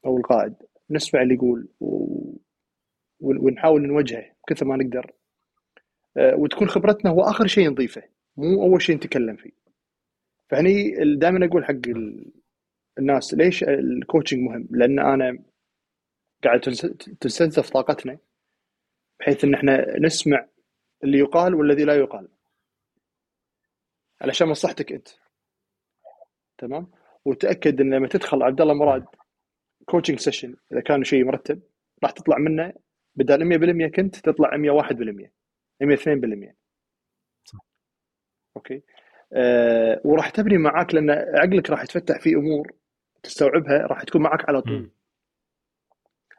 [0.05, 0.53] أو القائد
[0.89, 2.15] نسمع اللي يقول و...
[3.19, 5.11] ونحاول نوجهه كثر ما نقدر
[6.17, 8.03] أه وتكون خبرتنا هو آخر شيء نضيفه
[8.37, 9.51] مو أول شيء نتكلم فيه.
[10.49, 11.75] فهني دائما أقول حق
[12.99, 15.43] الناس ليش ال coaching مهم؟ لأن أنا
[16.43, 16.59] قاعد
[17.21, 18.17] تستنزف طاقتنا
[19.19, 20.47] بحيث إن إحنا نسمع
[21.03, 22.27] اللي يقال والذي لا يقال.
[24.21, 25.07] علشان مصلحتك أنت.
[26.57, 26.91] تمام؟
[27.25, 29.05] وتأكد إن لما تدخل عبد الله مراد
[29.85, 31.61] coaching session إذا كان شيء مرتب
[32.03, 32.73] راح تطلع منه
[33.15, 35.31] بدل 100% كنت تطلع 101%
[35.83, 36.60] 102% صح.
[38.57, 38.81] أوكي.
[39.33, 42.71] أه وراح تبني معاك لأن عقلك راح يتفتح في أمور
[43.23, 44.79] تستوعبها راح تكون معك على طول.
[44.79, 44.91] م.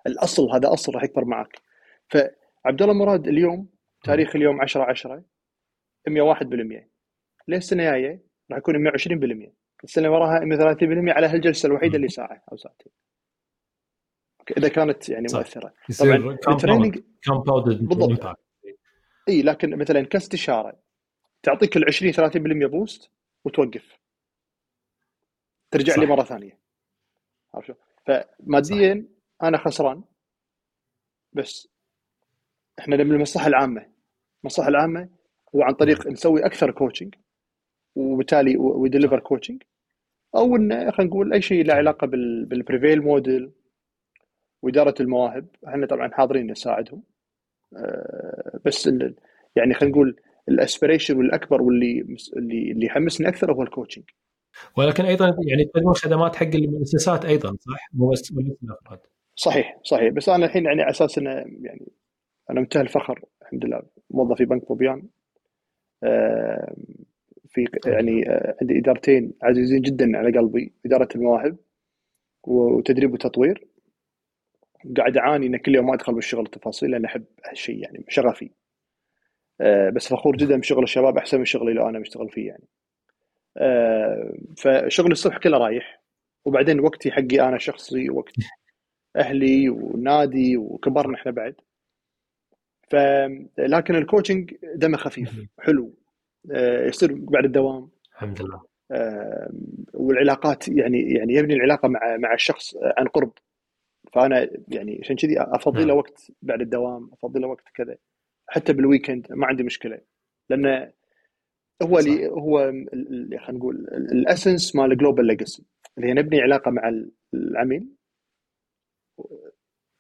[0.07, 1.61] الأصل هذا أصل راح يكبر معك
[2.09, 3.69] فعبد الله مراد اليوم
[4.05, 5.25] تاريخ اليوم 10 10
[6.09, 6.89] 101%
[7.49, 9.53] ليه السنة الجايه راح يكون 120%
[9.85, 12.93] السنة اللي وراها 130% على هالجلسة الوحيدة اللي ساعة أو ساعتين.
[14.57, 15.39] إذا كانت يعني صح.
[15.39, 15.73] مؤثرة.
[16.01, 16.99] طبعا ال training
[17.83, 18.39] بالضبط.
[19.29, 20.79] إي لكن مثلا كاستشارة.
[21.43, 23.11] تعطيك ال 20 30% boost
[23.45, 23.99] وتوقف.
[25.71, 25.99] ترجع صح.
[25.99, 26.59] لي مرة ثانية.
[27.55, 27.75] عارف شو
[28.07, 29.47] فماديا صح.
[29.49, 30.03] أنا خسران
[31.33, 31.69] بس
[32.79, 33.87] إحنا من المصلحة العامة.
[34.45, 35.09] المصلحة العامة
[35.55, 37.15] هو عن طريق نسوي أكثر coaching
[37.97, 39.63] وبالتالي we deliver coaching
[40.35, 43.53] أو انه خلينا نقول أي شيء له علاقة بال prevail model
[44.63, 45.47] وإدارة المواهب.
[45.69, 47.03] إحنا طبعا حاضرين نساعدهم.
[47.77, 48.87] آه، بس
[49.57, 52.01] يعني خلينا نقول ال aspiration والأكبر واللي
[52.37, 54.05] اللي اللي يحمسني أكثر هو ال coaching
[54.77, 58.33] ولكن أيضا يعني تقدمون خدمات حق المؤسسات أيضا صح؟ مو بس
[58.63, 58.99] الأفراد.
[59.35, 60.13] صحيح صحيح.
[60.13, 61.93] بس أنا الحين يعني على أساس إنه يعني
[62.51, 63.83] أنا منتهى الفخر الحمد لله.
[64.11, 65.09] موظف في بنك بوبيان.
[67.49, 71.57] في يعني آه، عندي إدارتين عزيزين جدا على قلبي إدارة المواهب
[72.47, 73.69] وتدريب وتطوير.
[74.97, 78.51] قاعد أعاني إن كل يوم ما أدخل بالشغل التفاصيل لأن أحب هالشيء يعني شغفي.
[79.95, 82.65] بس فخور جدا بشغل الشباب أحسن من شغلي اللي أنا مشتغل فيه يعني.
[83.57, 86.03] آه، فشغل الصبح كله رايح
[86.45, 88.35] وبعدين وقتي حقي أنا شخصي وقت
[89.17, 91.55] أهلي ونادي وكبرنا إحنا بعد.
[92.91, 92.97] ف
[93.59, 95.95] لكن ال coaching دمه خفيف حلو.
[96.53, 97.91] آه، يصير بعد الدوام.
[98.13, 98.63] الحمد لله.
[99.95, 103.33] والعلاقات يعني يعني يبني العلاقة مع مع الشخص عن قرب.
[104.13, 105.97] فأنا يعني عشان كذي افضي له نعم.
[105.97, 107.97] وقت بعد الدوام افضي له وقت كذا.
[108.53, 110.01] حتى بال weekend ما عندي مشكلة.
[110.51, 110.93] لأنه
[111.83, 112.59] هو اللي هو
[113.39, 113.77] خلينا نقول
[114.13, 115.65] ال essence مال Global Legacy
[115.97, 116.93] اللي هي نبني علاقة مع
[117.35, 117.89] العميل.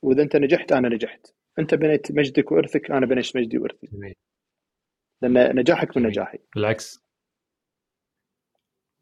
[0.02, 1.34] وإذا أنت نجحت أنا نجحت.
[1.58, 3.88] أنت بنيت مجدك وإرثك أنا بنيت مجدي وإرثي.
[5.22, 6.38] لأن نجاحك من نجاحي.
[6.54, 7.02] بالعكس.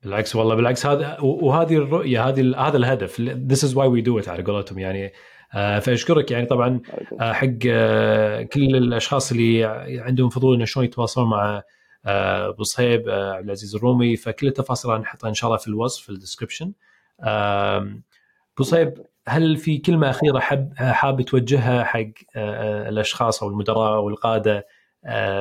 [0.02, 3.16] بالعكس والله بالعكس هذا وهذه الرؤية هذه هذا الهدف.
[3.52, 4.78] this is why we do it على قولتهم.
[4.78, 5.12] يعني
[5.52, 6.80] فأشكرك يعني طبعا
[7.20, 9.64] آه، حق آه، كل الأشخاص اللي
[10.00, 11.62] عندهم فضول إنه شلون يتواصلون مع
[12.06, 16.08] أبو صهيب عبد العزيز الرومي فكل التفاصيل راح نحطها إن شاء الله في الوصف في
[16.08, 16.72] الديسكربشن
[17.20, 18.94] أبو صهيب
[19.28, 24.66] هل في كلمة أخيرة حاب حاب توجهها حق الأشخاص أو المدراء أو القادة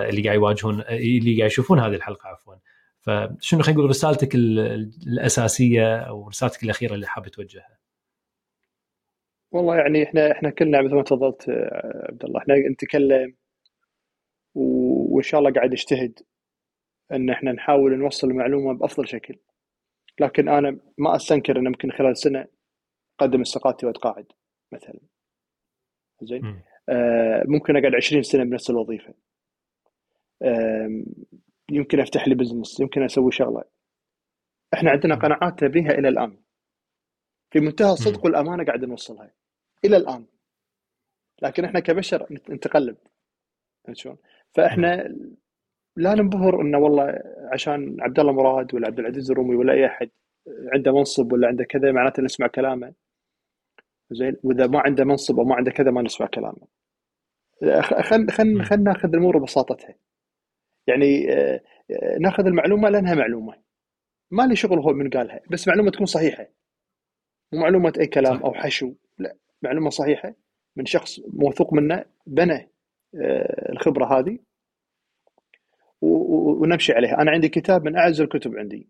[0.10, 2.54] اللي قاعد يواجهون اللي قاعد يشوفون هذه الحلقة عفوا؟
[3.02, 7.80] فشنو خلينا نقول رسالتك الأساسية أو رسالتك الأخيرة اللي حاب توجهها؟
[9.52, 12.40] والله يعني إحنا إحنا كلنا مثل ما تفضلت آه، عبد الله.
[12.42, 13.36] إحنا نتكلم
[14.56, 16.20] وإن شاء الله قاعد نجتهد
[17.12, 19.36] إن إحنا نحاول نوصل المعلومة بأفضل شكل.
[20.20, 22.46] لكن أنا ما أستنكر إن ممكن خلال سنة
[23.20, 24.26] أقدم استقالتي وأتقاعد
[24.72, 25.00] مثلا.
[26.22, 29.14] زين؟ آه ممكن أقعد 20 سنة بنفس الوظيفة.
[30.42, 31.04] آه
[31.72, 33.64] يمكن أفتح لي بزنس يمكن أسوي شغلة.
[34.74, 36.38] إحنا عندنا قناعات بها إلى الآن.
[37.52, 39.32] في منتهى الصدق والأمانة قاعد نوصلها.
[39.86, 40.26] إلى الآن.
[41.42, 42.98] لكن إحنا كبشر نتقلب.
[43.94, 44.18] شلون؟
[44.54, 45.16] فإحنا
[45.96, 47.20] لا ننبهر إنه والله
[47.54, 50.10] عشان عبد الله مراد ولا عبد العزيز الرومي ولا أي أحد
[50.74, 52.94] عنده منصب ولا عنده كذا معناته نسمع كلامه.
[54.12, 56.68] زين؟ وإذا ما عنده منصب أو ما عنده كذا ما نسمع كلامه.
[57.82, 59.96] خل خل خل ناخذ الأمور ببساطتها.
[60.88, 63.56] يعني آه، آه، ناخذ المعلومة لأنها معلومة.
[64.32, 66.48] ما لي شغل هو من قالها بس معلومة تكون صحيحة.
[67.52, 68.94] مو معلومه أي كلام أو حشو.
[69.18, 70.36] لا معلومة صحيحة
[70.76, 72.70] من شخص موثوق منه بنى
[73.16, 74.40] آه، الخبرة هذه.
[76.02, 77.22] ونمشي عليها.
[77.22, 78.90] أنا عندي كتاب من أعز الكتب عندي.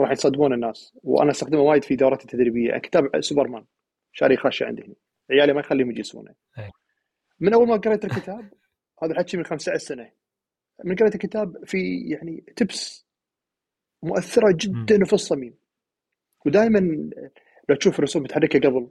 [0.00, 0.98] راح يصدمون الناس.
[1.02, 2.78] وأنا أستخدمه وايد في دوراتي التدريبية.
[2.78, 3.64] كتاب سوبرمان
[4.12, 4.82] شاري خاشه عندي.
[4.82, 4.94] هنا
[5.30, 6.34] عيالي ما يخليهم يجلسونه
[7.40, 8.50] من أول ما قريت الكتاب
[9.02, 10.12] هذا الحكي من 15 سنة.
[10.84, 13.06] من قريت الكتاب في يعني تبس
[14.02, 15.54] مؤثرة جدا وفي الصميم.
[16.46, 17.10] ودائما
[17.74, 18.88] تشوف الرسوم متحركه قبل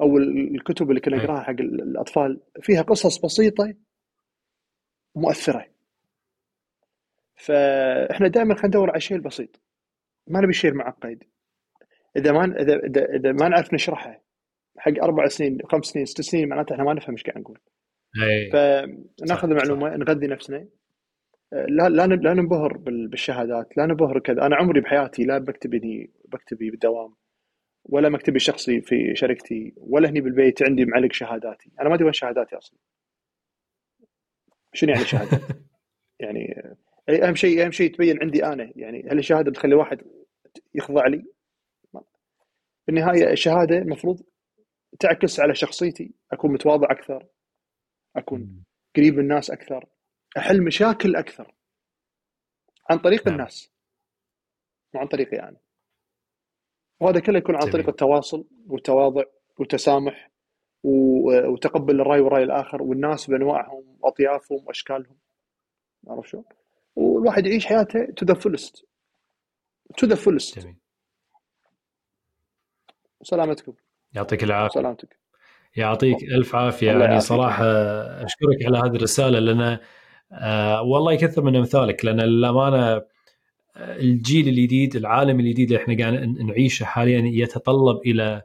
[0.00, 3.74] أو الكتب اللي كنا نقراها حق الأطفال فيها قصص بسيطة
[5.14, 5.66] مؤثرة.
[7.36, 9.60] فإحنا دائما خلينا ندور على الشيء البسيط
[10.26, 11.24] ما نبي الشيء المعقد
[12.16, 14.22] إذا ما اذا اذا, إذا ما نعرف نشرحه
[14.78, 17.58] حق أربع سنين خمس سنين ست سنين معناته إحنا ما نفهم إيش قاعد نقول.
[18.52, 20.68] فناخذ المعلومه نغذي نفسنا.
[21.52, 24.46] لا لا لا ننبهر بالشهادات لا ننبهر كذا.
[24.46, 25.70] أنا عمري بحياتي لا بكتب
[26.28, 27.14] بكتبي بالدوام
[27.84, 31.70] ولا مكتبي الشخصي في شركتي ولا هني بالبيت عندي معلق شهاداتي.
[31.80, 32.78] أنا ما أدري وين شهاداتي أصلا.
[34.72, 35.40] شنو يعني شهادة؟
[36.20, 36.62] يعني
[37.08, 38.72] أهم شيء أهم شيء تبين عندي أنا.
[38.76, 40.02] يعني هل الشهادة بتخلي واحد
[40.74, 41.24] يخضع لي؟
[42.86, 44.22] في النهاية الشهادة المفروض
[45.00, 46.14] تعكس على شخصيتي.
[46.32, 47.26] أكون متواضع أكثر
[48.16, 48.64] أكون
[48.96, 49.86] قريب من الناس أكثر
[50.38, 51.54] أحل مشاكل أكثر.
[52.90, 53.36] عن طريق نعم.
[53.36, 53.72] الناس.
[54.94, 55.56] مو عن طريقي أنا.
[57.00, 59.22] وهذا كله يكون عن طريق التواصل والتواضع
[59.58, 60.30] والتسامح
[60.84, 65.16] وتقبل الرأي والرأي الآخر والناس بانواعهم واطيافهم واشكالهم
[66.08, 66.44] عرفت شلون؟
[66.96, 68.86] والواحد يعيش حياته to the fullest
[69.98, 70.68] to the fullest
[73.22, 73.72] سلامتكم.
[74.14, 74.80] يعطيك العافية.
[74.80, 75.18] سلامتك.
[75.76, 76.92] يعطيك ألف عافية.
[76.92, 77.64] يعني صراحة
[78.24, 79.78] أشكرك على هذه الرسالة لأن
[80.32, 83.02] آه والله يكثر من أمثالك لأن للأمانة
[83.80, 88.42] الجيل الجديد العالم الجديد اللي إحنا قاعد نعيشه حاليا يتطلب إلى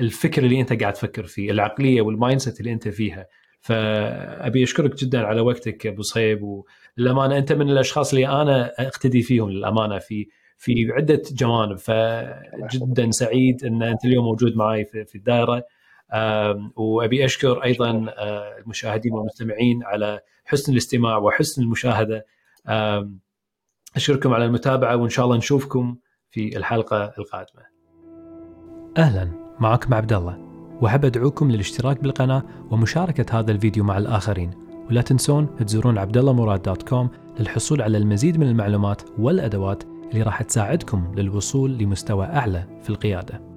[0.00, 3.26] الفكر اللي أنت قاعد تفكر فيه العقلية وال mindset اللي أنت فيها.
[3.60, 9.50] فأبي أشكرك جدا على وقتك أبو صهيب وللأمانة أنت من الأشخاص اللي أنا أقتدي فيهم
[9.50, 10.28] للأمانة في
[10.58, 11.78] في عدة جوانب.
[11.78, 15.64] فجدا سعيد إن أنت اليوم موجود معي في, الدائرة.
[16.76, 22.26] وأبي أشكر أيضا آه، المشاهدين والمستمعين على حسن الاستماع وحسن المشاهدة.
[23.96, 25.96] أشكركم على المتابعة وإن شاء الله نشوفكم
[26.30, 27.62] في الحلقة القادمة.
[28.98, 29.28] أهلا
[29.60, 30.38] معكم عبد الله
[30.80, 34.50] وأحب أدعوكم للاشتراك بالقناة ومشاركة هذا الفيديو مع الآخرين
[34.90, 37.08] ولا تنسون تزورون عبد الله مراد دوت كوم
[37.40, 43.53] للحصول على المزيد من المعلومات والأدوات اللي راح تساعدكم للوصول لمستوى أعلى في القيادة.